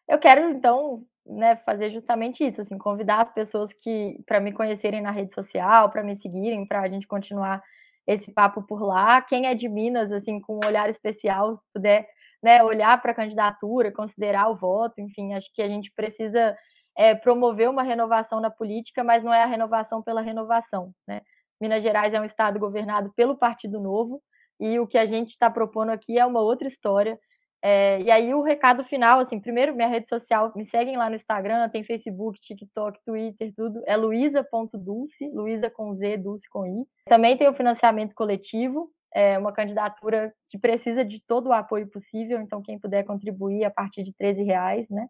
Eu 0.07 0.17
quero, 0.17 0.49
então, 0.49 1.05
né, 1.25 1.55
fazer 1.57 1.91
justamente 1.91 2.45
isso, 2.45 2.61
assim, 2.61 2.77
convidar 2.77 3.21
as 3.21 3.31
pessoas 3.31 3.71
que 3.73 4.17
para 4.25 4.39
me 4.39 4.51
conhecerem 4.51 5.01
na 5.01 5.11
rede 5.11 5.33
social, 5.33 5.89
para 5.89 6.03
me 6.03 6.17
seguirem, 6.17 6.67
para 6.67 6.81
a 6.81 6.89
gente 6.89 7.07
continuar 7.07 7.61
esse 8.05 8.31
papo 8.31 8.61
por 8.63 8.81
lá. 8.83 9.21
Quem 9.21 9.47
é 9.47 9.55
de 9.55 9.69
Minas, 9.69 10.11
assim, 10.11 10.39
com 10.41 10.55
um 10.55 10.67
olhar 10.67 10.89
especial, 10.89 11.61
puder 11.73 12.07
né, 12.41 12.61
olhar 12.63 13.01
para 13.01 13.11
a 13.11 13.15
candidatura, 13.15 13.91
considerar 13.91 14.49
o 14.49 14.57
voto, 14.57 14.99
enfim, 14.99 15.33
acho 15.33 15.47
que 15.53 15.61
a 15.61 15.67
gente 15.67 15.91
precisa 15.95 16.55
é, 16.97 17.15
promover 17.15 17.69
uma 17.69 17.83
renovação 17.83 18.41
na 18.41 18.51
política, 18.51 19.03
mas 19.03 19.23
não 19.23 19.33
é 19.33 19.41
a 19.43 19.47
renovação 19.47 20.03
pela 20.03 20.21
renovação, 20.21 20.91
né? 21.07 21.21
Minas 21.61 21.81
Gerais 21.81 22.13
é 22.13 22.19
um 22.19 22.25
estado 22.25 22.59
governado 22.59 23.13
pelo 23.15 23.37
Partido 23.37 23.79
Novo 23.79 24.21
e 24.59 24.77
o 24.79 24.85
que 24.85 24.97
a 24.97 25.05
gente 25.05 25.29
está 25.29 25.49
propondo 25.49 25.91
aqui 25.91 26.19
é 26.19 26.25
uma 26.25 26.41
outra 26.41 26.67
história 26.67 27.17
é, 27.65 28.01
e 28.01 28.11
aí 28.11 28.33
o 28.33 28.41
recado 28.41 28.83
final, 28.83 29.21
assim, 29.21 29.39
primeiro 29.39 29.73
minha 29.73 29.87
rede 29.87 30.09
social, 30.09 30.51
me 30.53 30.65
seguem 30.65 30.97
lá 30.97 31.09
no 31.09 31.15
Instagram, 31.15 31.69
tem 31.69 31.81
Facebook, 31.81 32.41
TikTok, 32.41 32.99
Twitter, 33.05 33.53
tudo, 33.55 33.81
é 33.85 33.95
luisa.dulce, 33.95 35.29
luisa 35.29 35.69
com 35.69 35.95
Z, 35.95 36.17
dulce 36.17 36.49
com 36.49 36.65
I. 36.65 36.85
Também 37.05 37.37
tem 37.37 37.47
o 37.47 37.53
financiamento 37.53 38.13
coletivo, 38.13 38.91
é 39.15 39.37
uma 39.37 39.53
candidatura 39.53 40.33
que 40.49 40.57
precisa 40.57 41.05
de 41.05 41.21
todo 41.25 41.47
o 41.47 41.53
apoio 41.53 41.87
possível, 41.87 42.41
então 42.41 42.61
quem 42.61 42.77
puder 42.77 43.05
contribuir 43.05 43.63
a 43.63 43.71
partir 43.71 44.03
de 44.03 44.13
13 44.13 44.43
reais, 44.43 44.89
né? 44.89 45.07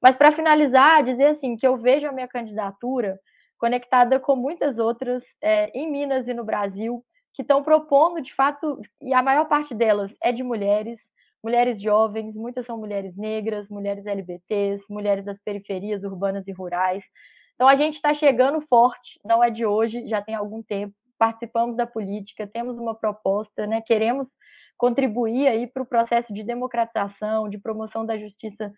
Mas 0.00 0.16
para 0.16 0.32
finalizar, 0.32 1.04
dizer 1.04 1.26
assim, 1.26 1.54
que 1.54 1.66
eu 1.66 1.76
vejo 1.76 2.06
a 2.06 2.12
minha 2.12 2.28
candidatura 2.28 3.20
conectada 3.58 4.18
com 4.18 4.34
muitas 4.34 4.78
outras 4.78 5.22
é, 5.42 5.70
em 5.78 5.90
Minas 5.90 6.26
e 6.26 6.32
no 6.32 6.44
Brasil, 6.44 7.04
que 7.34 7.42
estão 7.42 7.62
propondo, 7.62 8.22
de 8.22 8.34
fato, 8.34 8.80
e 9.02 9.12
a 9.12 9.22
maior 9.22 9.44
parte 9.44 9.74
delas 9.74 10.10
é 10.22 10.32
de 10.32 10.42
mulheres, 10.42 10.98
mulheres 11.42 11.80
jovens, 11.80 12.34
muitas 12.34 12.66
são 12.66 12.78
mulheres 12.78 13.16
negras, 13.16 13.68
mulheres 13.68 14.06
LBTs, 14.06 14.84
mulheres 14.88 15.24
das 15.24 15.38
periferias 15.42 16.02
urbanas 16.04 16.46
e 16.46 16.52
rurais. 16.52 17.02
Então 17.54 17.68
a 17.68 17.76
gente 17.76 17.96
está 17.96 18.14
chegando 18.14 18.60
forte, 18.68 19.20
não 19.24 19.42
é 19.42 19.50
de 19.50 19.66
hoje, 19.66 20.06
já 20.06 20.22
tem 20.22 20.34
algum 20.34 20.62
tempo. 20.62 20.94
Participamos 21.18 21.76
da 21.76 21.86
política, 21.86 22.46
temos 22.46 22.78
uma 22.78 22.94
proposta, 22.94 23.66
né? 23.66 23.82
Queremos 23.82 24.28
contribuir 24.78 25.46
aí 25.46 25.66
para 25.66 25.82
o 25.82 25.86
processo 25.86 26.32
de 26.32 26.42
democratização, 26.42 27.48
de 27.50 27.58
promoção 27.58 28.06
da 28.06 28.18
justiça 28.18 28.72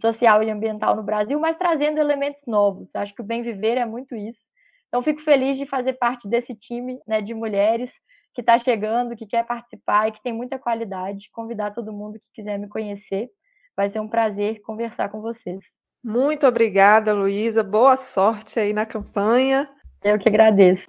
social 0.00 0.42
e 0.42 0.50
ambiental 0.50 0.96
no 0.96 1.02
Brasil, 1.02 1.38
mas 1.38 1.58
trazendo 1.58 1.98
elementos 1.98 2.42
novos. 2.46 2.94
Acho 2.94 3.14
que 3.14 3.20
o 3.20 3.24
bem 3.24 3.42
viver 3.42 3.76
é 3.76 3.84
muito 3.84 4.16
isso. 4.16 4.40
Então 4.88 5.02
fico 5.02 5.20
feliz 5.22 5.58
de 5.58 5.66
fazer 5.66 5.94
parte 5.94 6.28
desse 6.28 6.54
time, 6.54 6.98
né, 7.06 7.20
de 7.20 7.34
mulheres 7.34 7.90
que 8.34 8.40
está 8.40 8.58
chegando, 8.58 9.16
que 9.16 9.26
quer 9.26 9.44
participar 9.44 10.08
e 10.08 10.12
que 10.12 10.22
tem 10.22 10.32
muita 10.32 10.58
qualidade. 10.58 11.28
Convidar 11.32 11.74
todo 11.74 11.92
mundo 11.92 12.18
que 12.18 12.30
quiser 12.34 12.58
me 12.58 12.68
conhecer. 12.68 13.28
Vai 13.76 13.90
ser 13.90 14.00
um 14.00 14.08
prazer 14.08 14.60
conversar 14.62 15.10
com 15.10 15.20
vocês. 15.20 15.60
Muito 16.04 16.46
obrigada, 16.46 17.12
Luísa. 17.12 17.62
Boa 17.62 17.96
sorte 17.96 18.58
aí 18.58 18.72
na 18.72 18.84
campanha. 18.84 19.68
Eu 20.02 20.18
que 20.18 20.28
agradeço. 20.28 20.82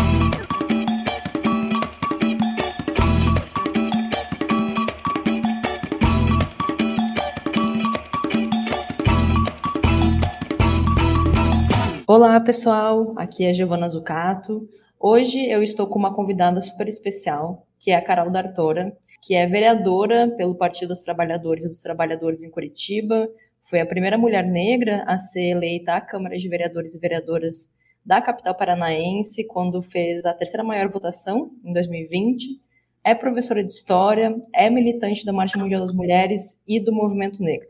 Olá, 12.07 12.39
pessoal. 12.39 13.13
Aqui 13.17 13.43
é 13.43 13.51
Giovana 13.51 13.89
Zucato. 13.89 14.65
Hoje 14.97 15.45
eu 15.51 15.61
estou 15.61 15.85
com 15.85 15.99
uma 15.99 16.15
convidada 16.15 16.61
super 16.61 16.87
especial, 16.87 17.67
que 17.77 17.91
é 17.91 17.97
a 17.97 18.01
Carol 18.01 18.31
D'Artora, 18.31 18.95
que 19.21 19.35
é 19.35 19.45
vereadora 19.45 20.33
pelo 20.37 20.55
Partido 20.55 20.89
dos 20.89 21.01
Trabalhadores 21.01 21.65
e 21.65 21.67
dos 21.67 21.81
Trabalhadores 21.81 22.41
em 22.41 22.49
Curitiba, 22.49 23.27
foi 23.69 23.81
a 23.81 23.85
primeira 23.85 24.17
mulher 24.17 24.45
negra 24.45 25.03
a 25.05 25.19
ser 25.19 25.51
eleita 25.51 25.93
à 25.93 26.01
Câmara 26.01 26.37
de 26.37 26.47
Vereadores 26.47 26.93
e 26.93 26.99
Vereadoras 26.99 27.69
da 28.05 28.21
capital 28.21 28.55
paranaense 28.55 29.43
quando 29.45 29.81
fez 29.81 30.25
a 30.25 30.33
terceira 30.33 30.63
maior 30.63 30.89
votação 30.89 31.51
em 31.63 31.73
2020. 31.73 32.61
É 33.03 33.13
professora 33.13 33.63
de 33.63 33.71
história, 33.71 34.35
é 34.53 34.69
militante 34.69 35.25
da 35.25 35.33
Marcha 35.33 35.59
Mundial 35.59 35.81
das 35.81 35.93
Mulheres 35.93 36.57
e 36.65 36.79
do 36.79 36.93
Movimento 36.93 37.43
Negro. 37.43 37.67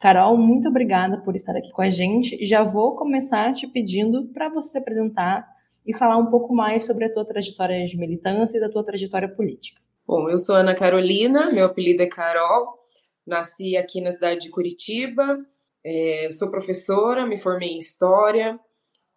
Carol, 0.00 0.36
muito 0.36 0.68
obrigada 0.68 1.18
por 1.18 1.34
estar 1.34 1.56
aqui 1.56 1.70
com 1.70 1.82
a 1.82 1.90
gente. 1.90 2.44
Já 2.44 2.62
vou 2.62 2.96
começar 2.96 3.52
te 3.52 3.66
pedindo 3.66 4.26
para 4.34 4.48
você 4.48 4.70
se 4.70 4.78
apresentar 4.78 5.46
e 5.86 5.96
falar 5.96 6.16
um 6.16 6.26
pouco 6.26 6.54
mais 6.54 6.84
sobre 6.84 7.04
a 7.04 7.12
tua 7.12 7.24
trajetória 7.24 7.84
de 7.84 7.96
militância 7.96 8.56
e 8.56 8.60
da 8.60 8.68
tua 8.68 8.84
trajetória 8.84 9.28
política. 9.28 9.80
Bom, 10.06 10.28
eu 10.28 10.38
sou 10.38 10.56
Ana 10.56 10.74
Carolina, 10.74 11.50
meu 11.52 11.66
apelido 11.66 12.02
é 12.02 12.06
Carol, 12.06 12.77
Nasci 13.28 13.76
aqui 13.76 14.00
na 14.00 14.10
cidade 14.10 14.40
de 14.40 14.50
Curitiba, 14.50 15.38
é, 15.84 16.28
sou 16.30 16.50
professora, 16.50 17.26
me 17.26 17.38
formei 17.38 17.70
em 17.70 17.78
História 17.78 18.58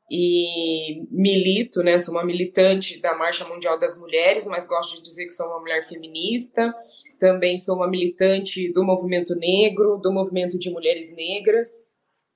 e 0.09 1.07
milito, 1.09 1.81
né? 1.81 1.97
Sou 1.97 2.13
uma 2.13 2.25
militante 2.25 2.99
da 2.99 3.15
Marcha 3.15 3.45
Mundial 3.45 3.79
das 3.79 3.97
Mulheres, 3.97 4.45
mas 4.45 4.67
gosto 4.67 4.97
de 4.97 5.01
dizer 5.01 5.25
que 5.25 5.31
sou 5.31 5.47
uma 5.47 5.59
mulher 5.59 5.87
feminista. 5.87 6.73
Também 7.17 7.57
sou 7.57 7.77
uma 7.77 7.89
militante 7.89 8.71
do 8.73 8.83
movimento 8.83 9.33
negro, 9.35 9.97
do 9.97 10.11
movimento 10.11 10.59
de 10.59 10.69
mulheres 10.69 11.15
negras 11.15 11.79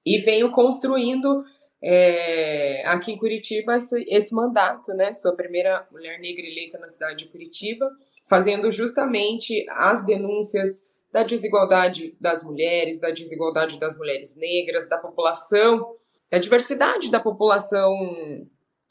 e 0.05 0.19
venho 0.19 0.51
construindo 0.51 1.43
é, 1.83 2.83
aqui 2.87 3.11
em 3.11 3.17
Curitiba 3.17 3.75
esse, 3.75 4.05
esse, 4.07 4.33
mandato, 4.33 4.93
né? 4.93 5.13
Sou 5.13 5.31
a 5.31 5.35
primeira 5.35 5.85
mulher 5.91 6.19
negra 6.19 6.45
eleita 6.45 6.77
na 6.77 6.87
cidade 6.87 7.25
de 7.25 7.31
Curitiba, 7.31 7.91
fazendo 8.25 8.71
justamente 8.71 9.65
as 9.69 10.05
denúncias 10.05 10.89
da 11.15 11.23
desigualdade 11.23 12.13
das 12.19 12.43
mulheres, 12.43 12.99
da 12.99 13.09
desigualdade 13.09 13.79
das 13.79 13.97
mulheres 13.97 14.35
negras, 14.35 14.89
da 14.89 14.97
população, 14.97 15.95
da 16.29 16.37
diversidade 16.37 17.09
da 17.09 17.21
população, 17.21 17.89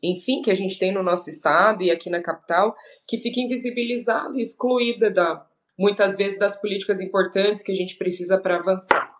enfim, 0.02 0.40
que 0.40 0.50
a 0.50 0.54
gente 0.54 0.78
tem 0.78 0.90
no 0.90 1.02
nosso 1.02 1.28
estado 1.28 1.82
e 1.82 1.90
aqui 1.90 2.08
na 2.08 2.22
capital, 2.22 2.74
que 3.06 3.18
fica 3.18 3.40
invisibilizada 3.40 4.38
e 4.38 4.40
excluída 4.40 5.10
da, 5.10 5.46
muitas 5.78 6.16
vezes 6.16 6.38
das 6.38 6.58
políticas 6.58 7.02
importantes 7.02 7.62
que 7.62 7.72
a 7.72 7.76
gente 7.76 7.98
precisa 7.98 8.38
para 8.38 8.56
avançar. 8.56 9.12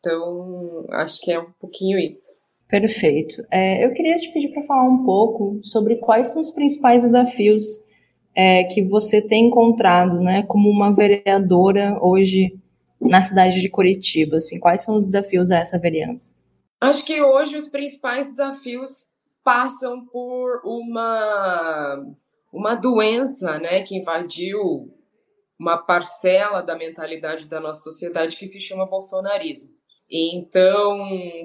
Então, 0.00 0.84
acho 0.90 1.22
que 1.22 1.32
é 1.32 1.40
um 1.40 1.50
pouquinho 1.58 1.98
isso. 1.98 2.36
Perfeito. 2.68 3.46
É, 3.50 3.82
eu 3.82 3.94
queria 3.94 4.18
te 4.18 4.30
pedir 4.30 4.52
para 4.52 4.62
falar 4.64 4.86
um 4.86 5.06
pouco 5.06 5.58
sobre 5.62 5.96
quais 5.96 6.28
são 6.28 6.42
os 6.42 6.50
principais 6.50 7.00
desafios 7.00 7.64
é, 8.36 8.64
que 8.64 8.82
você 8.82 9.22
tem 9.22 9.46
encontrado, 9.46 10.20
né, 10.20 10.42
como 10.42 10.68
uma 10.68 10.94
vereadora 10.94 11.98
hoje 12.02 12.54
na 13.00 13.22
cidade 13.22 13.60
de 13.60 13.70
Curitiba? 13.70 14.36
Assim, 14.36 14.60
quais 14.60 14.82
são 14.82 14.96
os 14.96 15.06
desafios 15.06 15.50
a 15.50 15.56
essa 15.56 15.78
vereança? 15.78 16.34
Acho 16.78 17.04
que 17.06 17.22
hoje 17.22 17.56
os 17.56 17.68
principais 17.68 18.26
desafios 18.26 19.06
passam 19.42 20.04
por 20.06 20.60
uma 20.64 22.04
uma 22.52 22.74
doença, 22.74 23.58
né, 23.58 23.82
que 23.82 23.96
invadiu 23.96 24.58
uma 25.58 25.76
parcela 25.78 26.62
da 26.62 26.76
mentalidade 26.76 27.46
da 27.46 27.60
nossa 27.60 27.80
sociedade 27.80 28.36
que 28.36 28.46
se 28.46 28.60
chama 28.60 28.86
bolsonarismo. 28.86 29.74
Então, 30.10 30.98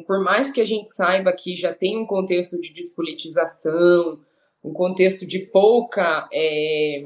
por 0.05 0.23
mais 0.23 0.51
que 0.51 0.61
a 0.61 0.65
gente 0.65 0.93
saiba 0.93 1.33
que 1.33 1.55
já 1.55 1.73
tem 1.73 1.97
um 1.97 2.05
contexto 2.05 2.59
de 2.59 2.71
despolitização, 2.71 4.19
um 4.63 4.73
contexto 4.73 5.25
de 5.25 5.39
pouca. 5.39 6.27
É, 6.31 7.03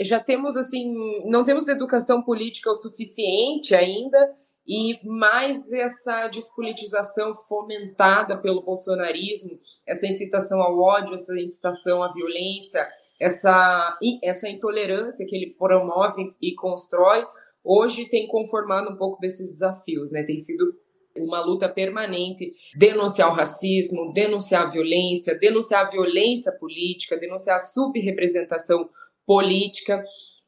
já 0.00 0.20
temos, 0.20 0.56
assim, 0.56 0.92
não 1.24 1.44
temos 1.44 1.68
educação 1.68 2.22
política 2.22 2.70
o 2.70 2.74
suficiente 2.74 3.74
ainda, 3.74 4.34
e 4.66 4.98
mais 5.04 5.72
essa 5.72 6.26
despolitização 6.26 7.34
fomentada 7.48 8.36
pelo 8.36 8.62
bolsonarismo, 8.62 9.58
essa 9.86 10.06
incitação 10.06 10.60
ao 10.60 10.78
ódio, 10.78 11.14
essa 11.14 11.38
incitação 11.38 12.02
à 12.02 12.12
violência, 12.12 12.86
essa, 13.20 13.96
essa 14.22 14.48
intolerância 14.48 15.24
que 15.24 15.36
ele 15.36 15.54
promove 15.56 16.34
e 16.42 16.52
constrói, 16.54 17.24
hoje 17.62 18.08
tem 18.08 18.26
conformado 18.26 18.90
um 18.90 18.96
pouco 18.96 19.20
desses 19.20 19.50
desafios, 19.50 20.10
né? 20.10 20.24
Tem 20.24 20.36
sido 20.36 20.74
uma 21.18 21.40
luta 21.44 21.68
permanente, 21.68 22.52
denunciar 22.76 23.30
o 23.30 23.34
racismo, 23.34 24.12
denunciar 24.12 24.66
a 24.66 24.70
violência, 24.70 25.38
denunciar 25.38 25.86
a 25.86 25.90
violência 25.90 26.52
política, 26.52 27.18
denunciar 27.18 27.56
a 27.56 27.60
subrepresentação 27.60 28.88
política 29.26 30.02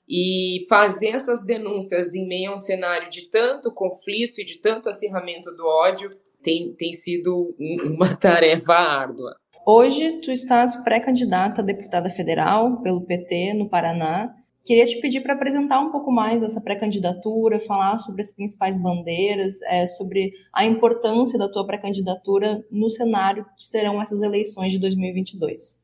e 0.09 0.65
fazer 0.69 1.09
essas 1.09 1.45
denúncias 1.45 2.15
em 2.15 2.27
meio 2.27 2.53
a 2.53 2.55
um 2.55 2.59
cenário 2.59 3.11
de 3.11 3.29
tanto 3.29 3.73
conflito 3.73 4.41
e 4.41 4.45
de 4.45 4.59
tanto 4.59 4.89
acirramento 4.89 5.51
do 5.55 5.67
ódio 5.67 6.09
tem, 6.43 6.73
tem 6.75 6.95
sido 6.95 7.55
uma 7.85 8.15
tarefa 8.17 8.75
árdua. 8.75 9.37
Hoje, 9.67 10.21
tu 10.23 10.31
estás 10.31 10.77
pré-candidata 10.83 11.61
a 11.61 11.65
deputada 11.65 12.09
federal 12.09 12.81
pelo 12.81 13.03
PT 13.03 13.53
no 13.55 13.69
Paraná 13.69 14.35
Queria 14.69 14.85
te 14.85 15.01
pedir 15.01 15.23
para 15.23 15.33
apresentar 15.33 15.81
um 15.81 15.91
pouco 15.91 16.13
mais 16.13 16.43
essa 16.43 16.61
pré-candidatura, 16.61 17.59
falar 17.61 17.99
sobre 18.01 18.21
as 18.21 18.31
principais 18.31 18.77
bandeiras, 18.77 19.63
é, 19.63 19.87
sobre 19.87 20.31
a 20.53 20.63
importância 20.67 21.39
da 21.39 21.51
tua 21.51 21.67
pré-candidatura 21.67 22.63
no 22.71 22.91
cenário 22.91 23.47
que 23.57 23.65
serão 23.65 24.03
essas 24.03 24.21
eleições 24.21 24.71
de 24.71 24.79
2022. 24.79 25.83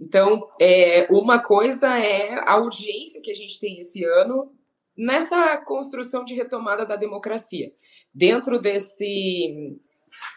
Então, 0.00 0.48
é, 0.58 1.06
uma 1.10 1.42
coisa 1.42 1.98
é 1.98 2.40
a 2.48 2.56
urgência 2.56 3.20
que 3.22 3.30
a 3.30 3.34
gente 3.34 3.60
tem 3.60 3.76
esse 3.80 4.02
ano 4.02 4.50
nessa 4.96 5.62
construção 5.66 6.24
de 6.24 6.32
retomada 6.32 6.86
da 6.86 6.96
democracia. 6.96 7.70
Dentro 8.14 8.58
desse 8.58 9.78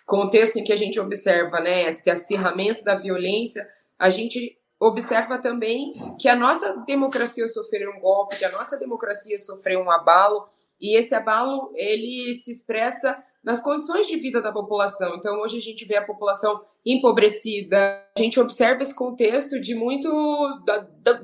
contexto 0.06 0.58
em 0.58 0.66
que 0.66 0.74
a 0.74 0.78
gente 0.78 1.00
observa 1.00 1.62
né, 1.62 1.92
esse 1.92 2.10
acirramento 2.10 2.84
da 2.84 2.98
violência, 2.98 3.66
a 3.98 4.10
gente 4.10 4.58
observa 4.80 5.40
também 5.40 5.94
que 6.20 6.28
a 6.28 6.36
nossa 6.36 6.78
democracia 6.86 7.48
sofreu 7.48 7.92
um 7.92 8.00
golpe, 8.00 8.38
que 8.38 8.46
a 8.46 8.52
nossa 8.52 8.78
democracia 8.78 9.38
sofreu 9.40 9.80
um 9.80 9.92
abalo, 9.92 10.46
e 10.80 10.98
esse 10.98 11.16
abalo 11.16 11.72
ele 11.76 12.40
se 12.44 12.52
expressa 12.52 13.18
nas 13.44 13.62
condições 13.62 14.08
de 14.08 14.18
vida 14.18 14.42
da 14.42 14.52
população. 14.52 15.16
Então, 15.16 15.40
hoje 15.40 15.60
a 15.60 15.62
gente 15.62 15.86
vê 15.86 15.96
a 15.96 16.04
população 16.04 16.66
empobrecida, 16.84 18.04
a 18.18 18.22
gente 18.22 18.40
observa 18.40 18.82
esse 18.82 18.96
contexto 18.96 19.62
de 19.62 19.76
muito 19.76 20.10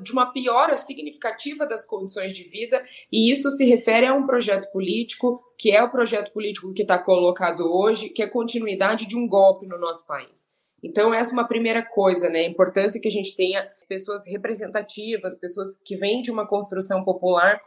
de 0.00 0.12
uma 0.12 0.32
piora 0.32 0.76
significativa 0.76 1.66
das 1.66 1.84
condições 1.84 2.36
de 2.36 2.44
vida, 2.44 2.84
e 3.10 3.30
isso 3.30 3.50
se 3.50 3.64
refere 3.64 4.06
a 4.06 4.14
um 4.14 4.24
projeto 4.24 4.70
político, 4.70 5.42
que 5.58 5.72
é 5.72 5.82
o 5.82 5.90
projeto 5.90 6.32
político 6.32 6.72
que 6.72 6.82
está 6.82 6.96
colocado 6.96 7.60
hoje, 7.62 8.08
que 8.08 8.22
é 8.22 8.28
continuidade 8.28 9.06
de 9.06 9.16
um 9.16 9.26
golpe 9.26 9.66
no 9.66 9.78
nosso 9.78 10.06
país. 10.06 10.51
Então, 10.82 11.14
essa 11.14 11.30
é 11.30 11.34
uma 11.34 11.46
primeira 11.46 11.82
coisa, 11.82 12.28
né? 12.28 12.40
A 12.40 12.48
importância 12.48 13.00
que 13.00 13.08
a 13.08 13.10
gente 13.10 13.36
tenha 13.36 13.70
pessoas 13.88 14.26
representativas, 14.26 15.38
pessoas 15.38 15.80
que 15.84 15.96
vêm 15.96 16.20
de 16.20 16.30
uma 16.30 16.46
construção 16.46 17.04
popular 17.04 17.60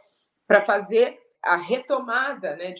para 0.46 0.62
fazer 0.62 1.18
a 1.42 1.56
retomada, 1.56 2.56
né, 2.56 2.74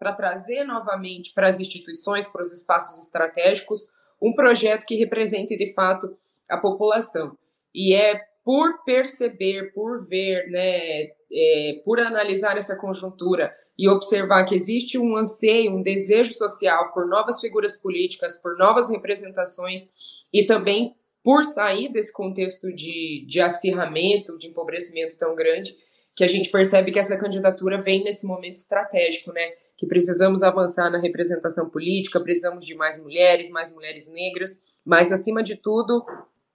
para 0.00 0.12
trazer 0.12 0.64
novamente 0.64 1.32
para 1.32 1.46
as 1.46 1.60
instituições, 1.60 2.26
para 2.26 2.40
os 2.40 2.52
espaços 2.52 3.04
estratégicos, 3.04 3.92
um 4.20 4.34
projeto 4.34 4.84
que 4.84 4.96
represente 4.96 5.56
de 5.56 5.72
fato 5.72 6.16
a 6.48 6.58
população. 6.58 7.38
E 7.72 7.94
é 7.94 8.20
por 8.48 8.82
perceber, 8.82 9.74
por 9.74 10.08
ver, 10.08 10.46
né, 10.48 11.10
é, 11.30 11.82
por 11.84 12.00
analisar 12.00 12.56
essa 12.56 12.74
conjuntura 12.74 13.54
e 13.78 13.86
observar 13.86 14.46
que 14.46 14.54
existe 14.54 14.96
um 14.98 15.18
anseio, 15.18 15.76
um 15.76 15.82
desejo 15.82 16.32
social 16.32 16.90
por 16.94 17.06
novas 17.06 17.42
figuras 17.42 17.78
políticas, 17.78 18.40
por 18.40 18.56
novas 18.56 18.88
representações 18.88 20.24
e 20.32 20.46
também 20.46 20.96
por 21.22 21.44
sair 21.44 21.92
desse 21.92 22.10
contexto 22.10 22.72
de, 22.72 23.26
de 23.28 23.38
acirramento, 23.38 24.38
de 24.38 24.46
empobrecimento 24.46 25.18
tão 25.18 25.34
grande, 25.34 25.76
que 26.16 26.24
a 26.24 26.28
gente 26.28 26.48
percebe 26.50 26.90
que 26.90 26.98
essa 26.98 27.18
candidatura 27.18 27.82
vem 27.82 28.02
nesse 28.02 28.26
momento 28.26 28.56
estratégico, 28.56 29.30
né? 29.30 29.46
Que 29.76 29.86
precisamos 29.86 30.42
avançar 30.42 30.90
na 30.90 30.98
representação 30.98 31.68
política, 31.68 32.18
precisamos 32.18 32.64
de 32.64 32.74
mais 32.74 32.98
mulheres, 32.98 33.50
mais 33.50 33.74
mulheres 33.74 34.10
negras, 34.10 34.62
mas 34.86 35.12
acima 35.12 35.42
de 35.42 35.54
tudo, 35.54 36.02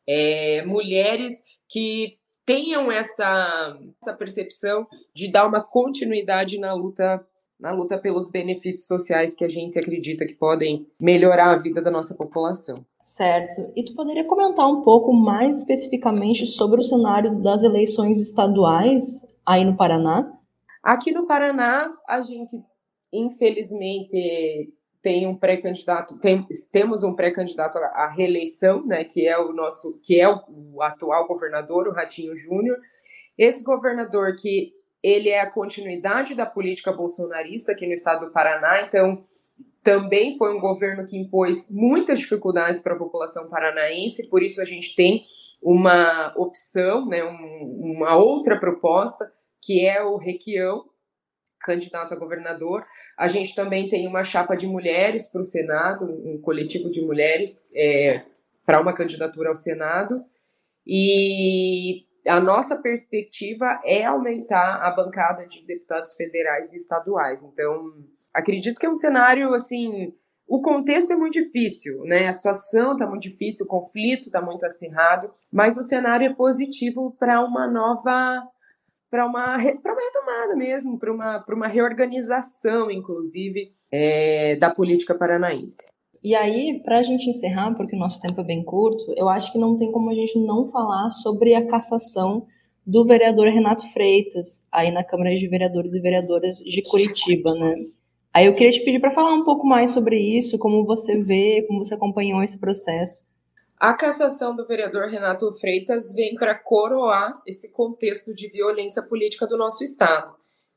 é, 0.08 0.66
mulheres 0.66 1.44
que 1.74 2.20
tenham 2.46 2.92
essa, 2.92 3.76
essa 4.00 4.14
percepção 4.14 4.86
de 5.12 5.32
dar 5.32 5.48
uma 5.48 5.60
continuidade 5.60 6.60
na 6.60 6.72
luta 6.74 7.26
na 7.60 7.72
luta 7.72 7.98
pelos 7.98 8.30
benefícios 8.30 8.88
sociais 8.88 9.34
que 9.34 9.46
a 9.46 9.48
gente 9.48 9.80
acredita 9.80 10.26
que 10.26 10.34
podem 10.34 10.86
melhorar 11.00 11.54
a 11.54 11.56
vida 11.56 11.82
da 11.82 11.90
nossa 11.90 12.14
população. 12.14 12.86
Certo. 13.06 13.72
E 13.74 13.86
tu 13.86 13.96
poderia 13.96 14.26
comentar 14.26 14.68
um 14.68 14.82
pouco 14.82 15.14
mais 15.14 15.60
especificamente 15.60 16.46
sobre 16.48 16.82
o 16.82 16.84
cenário 16.84 17.42
das 17.42 17.64
eleições 17.64 18.20
estaduais 18.20 19.22
aí 19.46 19.64
no 19.64 19.78
Paraná? 19.78 20.30
Aqui 20.84 21.12
no 21.12 21.26
Paraná, 21.26 21.90
a 22.06 22.20
gente 22.20 22.62
infelizmente 23.14 24.74
tem 25.04 25.28
um 25.28 25.36
pré-candidato, 25.36 26.18
tem, 26.18 26.48
temos 26.72 27.04
um 27.04 27.14
pré-candidato 27.14 27.78
à 27.78 28.08
reeleição, 28.08 28.86
né, 28.86 29.04
que 29.04 29.28
é 29.28 29.38
o 29.38 29.52
nosso, 29.52 30.00
que 30.02 30.20
é 30.20 30.30
o, 30.30 30.42
o 30.76 30.82
atual 30.82 31.28
governador, 31.28 31.88
o 31.88 31.92
Ratinho 31.92 32.36
Júnior. 32.38 32.80
Esse 33.38 33.66
governador 33.66 34.34
que 34.38 34.72
ele 35.04 35.28
é 35.28 35.42
a 35.42 35.52
continuidade 35.52 36.34
da 36.34 36.46
política 36.46 36.94
bolsonarista 36.94 37.74
aqui 37.74 37.86
no 37.86 37.92
estado 37.92 38.28
do 38.28 38.32
Paraná, 38.32 38.82
então 38.82 39.26
também 39.84 40.38
foi 40.38 40.56
um 40.56 40.62
governo 40.62 41.06
que 41.06 41.18
impôs 41.18 41.70
muitas 41.70 42.20
dificuldades 42.20 42.80
para 42.80 42.94
a 42.94 42.98
população 42.98 43.50
paranaense, 43.50 44.30
por 44.30 44.42
isso 44.42 44.62
a 44.62 44.66
gente 44.66 44.96
tem 44.96 45.26
uma 45.62 46.34
opção, 46.38 47.06
né, 47.06 47.22
um, 47.26 47.98
uma 47.98 48.16
outra 48.16 48.58
proposta, 48.58 49.30
que 49.62 49.86
é 49.86 50.02
o 50.02 50.16
Requião, 50.16 50.86
candidato 51.64 52.14
a 52.14 52.18
governador. 52.18 52.86
A 53.18 53.28
gente 53.28 53.56
também 53.56 53.90
tem 53.90 54.08
uma 54.08 54.24
chapa 54.24 54.56
de 54.56 54.68
mulheres 54.68 55.32
para 55.32 55.42
o 55.42 55.46
Senado, 55.46 56.06
um 56.06 56.40
coletivo 56.42 56.92
de 56.92 57.02
mulheres 57.02 57.70
é, 57.74 58.24
para 58.66 58.82
uma 58.82 58.94
candidatura 58.94 59.50
ao 59.50 59.56
Senado. 59.56 60.24
E 60.86 62.06
a 62.28 62.40
nossa 62.40 62.76
perspectiva 62.76 63.80
é 63.84 64.06
aumentar 64.06 64.82
a 64.82 64.92
bancada 64.92 65.46
de 65.46 65.66
deputados 65.66 66.14
federais 66.16 66.74
e 66.74 66.78
estaduais. 66.78 67.44
Então, 67.44 67.94
acredito 68.34 68.80
que 68.80 68.86
é 68.86 68.90
um 68.90 68.96
cenário 68.96 69.54
assim. 69.54 70.14
O 70.48 70.62
contexto 70.62 71.12
é 71.12 71.16
muito 71.16 71.34
difícil, 71.34 72.04
né? 72.04 72.28
A 72.28 72.34
situação 72.34 72.92
está 72.92 73.08
muito 73.08 73.24
difícil, 73.24 73.66
o 73.66 73.70
conflito 73.70 74.24
está 74.24 74.42
muito 74.42 74.66
acirrado, 74.66 75.32
mas 75.52 75.78
o 75.78 75.84
cenário 75.84 76.28
é 76.28 76.34
positivo 76.34 77.16
para 77.18 77.42
uma 77.42 77.66
nova 77.66 78.44
para 79.14 79.28
uma, 79.28 79.46
uma 79.46 79.58
retomada 79.58 80.56
mesmo, 80.58 80.98
para 80.98 81.14
uma, 81.14 81.46
uma 81.48 81.68
reorganização, 81.68 82.90
inclusive, 82.90 83.72
é, 83.94 84.56
da 84.56 84.72
política 84.72 85.14
paranaense. 85.14 85.88
E 86.24 86.34
aí, 86.34 86.82
para 86.84 86.98
a 86.98 87.04
gente 87.04 87.30
encerrar, 87.30 87.76
porque 87.76 87.96
o 87.96 88.00
nosso 88.00 88.20
tempo 88.20 88.42
é 88.42 88.44
bem 88.44 88.64
curto, 88.64 89.14
eu 89.16 89.30
acho 89.30 89.52
que 89.52 89.60
não 89.60 89.78
tem 89.78 89.92
como 89.92 90.10
a 90.10 90.16
gente 90.16 90.40
não 90.40 90.72
falar 90.72 91.12
sobre 91.12 91.54
a 91.54 91.68
cassação 91.68 92.48
do 92.88 93.06
vereador 93.06 93.50
Renato 93.50 93.88
Freitas, 93.94 94.68
aí 94.72 94.92
na 94.92 95.04
Câmara 95.04 95.36
de 95.36 95.48
Vereadores 95.48 95.94
e 95.94 96.00
Vereadoras 96.00 96.58
de 96.58 96.82
Curitiba, 96.82 97.54
né? 97.54 97.86
Aí 98.34 98.48
eu 98.48 98.54
queria 98.54 98.72
te 98.72 98.84
pedir 98.84 99.00
para 99.00 99.14
falar 99.14 99.36
um 99.36 99.44
pouco 99.44 99.68
mais 99.68 99.92
sobre 99.92 100.18
isso, 100.18 100.58
como 100.58 100.84
você 100.86 101.20
vê, 101.20 101.64
como 101.68 101.86
você 101.86 101.94
acompanhou 101.94 102.42
esse 102.42 102.60
processo. 102.60 103.24
A 103.84 103.94
cassação 103.94 104.56
do 104.56 104.66
vereador 104.66 105.10
Renato 105.10 105.52
Freitas 105.60 106.14
vem 106.14 106.36
para 106.36 106.56
coroar 106.56 107.42
esse 107.46 107.70
contexto 107.70 108.34
de 108.34 108.48
violência 108.48 109.04
política 109.04 109.46
do 109.46 109.58
nosso 109.58 109.84
Estado. 109.84 110.34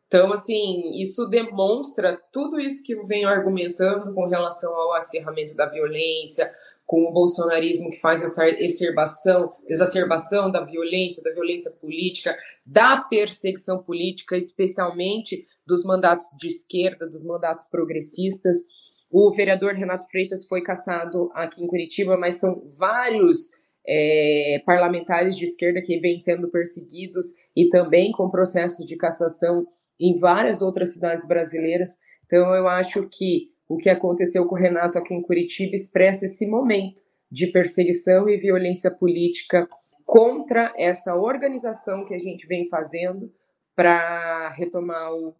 Então, 0.09 0.33
assim, 0.33 0.91
isso 1.01 1.25
demonstra 1.29 2.21
tudo 2.33 2.59
isso 2.59 2.83
que 2.83 2.97
eu 2.97 3.07
venho 3.07 3.29
argumentando 3.29 4.13
com 4.13 4.27
relação 4.27 4.75
ao 4.75 4.93
acirramento 4.93 5.55
da 5.55 5.67
violência, 5.67 6.53
com 6.85 7.09
o 7.09 7.13
bolsonarismo 7.13 7.91
que 7.91 8.01
faz 8.01 8.25
essa 8.25 8.49
exacerbação, 8.49 9.55
exacerbação 9.69 10.51
da 10.51 10.65
violência, 10.65 11.23
da 11.23 11.33
violência 11.33 11.71
política, 11.81 12.37
da 12.67 12.97
perseguição 12.97 13.81
política, 13.85 14.37
especialmente 14.37 15.47
dos 15.65 15.85
mandatos 15.85 16.27
de 16.37 16.49
esquerda, 16.49 17.07
dos 17.07 17.25
mandatos 17.25 17.63
progressistas. 17.71 18.57
O 19.11 19.31
vereador 19.33 19.75
Renato 19.75 20.09
Freitas 20.11 20.45
foi 20.47 20.63
caçado 20.63 21.31
aqui 21.35 21.63
em 21.63 21.67
Curitiba, 21.67 22.17
mas 22.17 22.35
são 22.35 22.63
vários 22.77 23.51
é, 23.87 24.63
parlamentares 24.67 25.37
de 25.37 25.45
esquerda 25.45 25.81
que 25.81 25.99
vêm 26.01 26.19
sendo 26.19 26.49
perseguidos 26.49 27.27
e 27.55 27.69
também 27.69 28.11
com 28.11 28.29
processos 28.29 28.85
de 28.85 28.97
cassação 28.97 29.67
em 29.99 30.19
várias 30.19 30.61
outras 30.61 30.93
cidades 30.93 31.27
brasileiras. 31.27 31.97
Então, 32.27 32.55
eu 32.55 32.67
acho 32.67 33.09
que 33.09 33.51
o 33.69 33.77
que 33.77 33.89
aconteceu 33.89 34.47
com 34.47 34.55
o 34.55 34.59
Renato 34.59 34.99
aqui 34.99 35.15
em 35.15 35.23
Curitiba 35.23 35.75
expressa 35.75 36.25
esse 36.25 36.47
momento 36.47 37.03
de 37.31 37.47
perseguição 37.49 38.29
e 38.29 38.37
violência 38.37 38.91
política 38.91 39.69
contra 40.05 40.73
essa 40.77 41.17
organização 41.17 42.05
que 42.05 42.15
a 42.15 42.19
gente 42.19 42.47
vem 42.47 42.69
fazendo 42.69 43.33
para 43.75 44.49
retomar 44.51 45.13
o, 45.13 45.35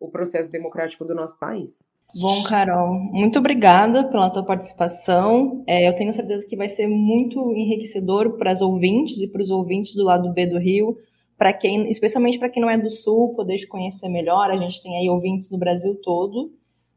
o 0.00 0.08
processo 0.10 0.50
democrático 0.50 1.04
do 1.04 1.14
nosso 1.14 1.38
país. 1.38 1.88
Bom, 2.14 2.42
Carol, 2.42 2.94
muito 2.94 3.38
obrigada 3.38 4.04
pela 4.04 4.30
tua 4.30 4.42
participação. 4.42 5.62
É, 5.66 5.88
eu 5.88 5.94
tenho 5.94 6.12
certeza 6.14 6.46
que 6.46 6.56
vai 6.56 6.68
ser 6.68 6.86
muito 6.88 7.52
enriquecedor 7.52 8.38
para 8.38 8.50
as 8.50 8.62
ouvintes 8.62 9.20
e 9.20 9.28
para 9.28 9.42
os 9.42 9.50
ouvintes 9.50 9.94
do 9.94 10.04
lado 10.04 10.32
B 10.32 10.46
do 10.46 10.58
Rio, 10.58 10.96
para 11.36 11.52
quem, 11.52 11.88
especialmente 11.90 12.38
para 12.38 12.48
quem 12.48 12.62
não 12.62 12.70
é 12.70 12.78
do 12.78 12.90
Sul, 12.90 13.34
poder 13.34 13.58
te 13.58 13.66
conhecer 13.66 14.08
melhor. 14.08 14.50
A 14.50 14.56
gente 14.56 14.82
tem 14.82 14.96
aí 14.96 15.08
ouvintes 15.10 15.50
no 15.50 15.58
Brasil 15.58 15.94
todo. 16.02 16.50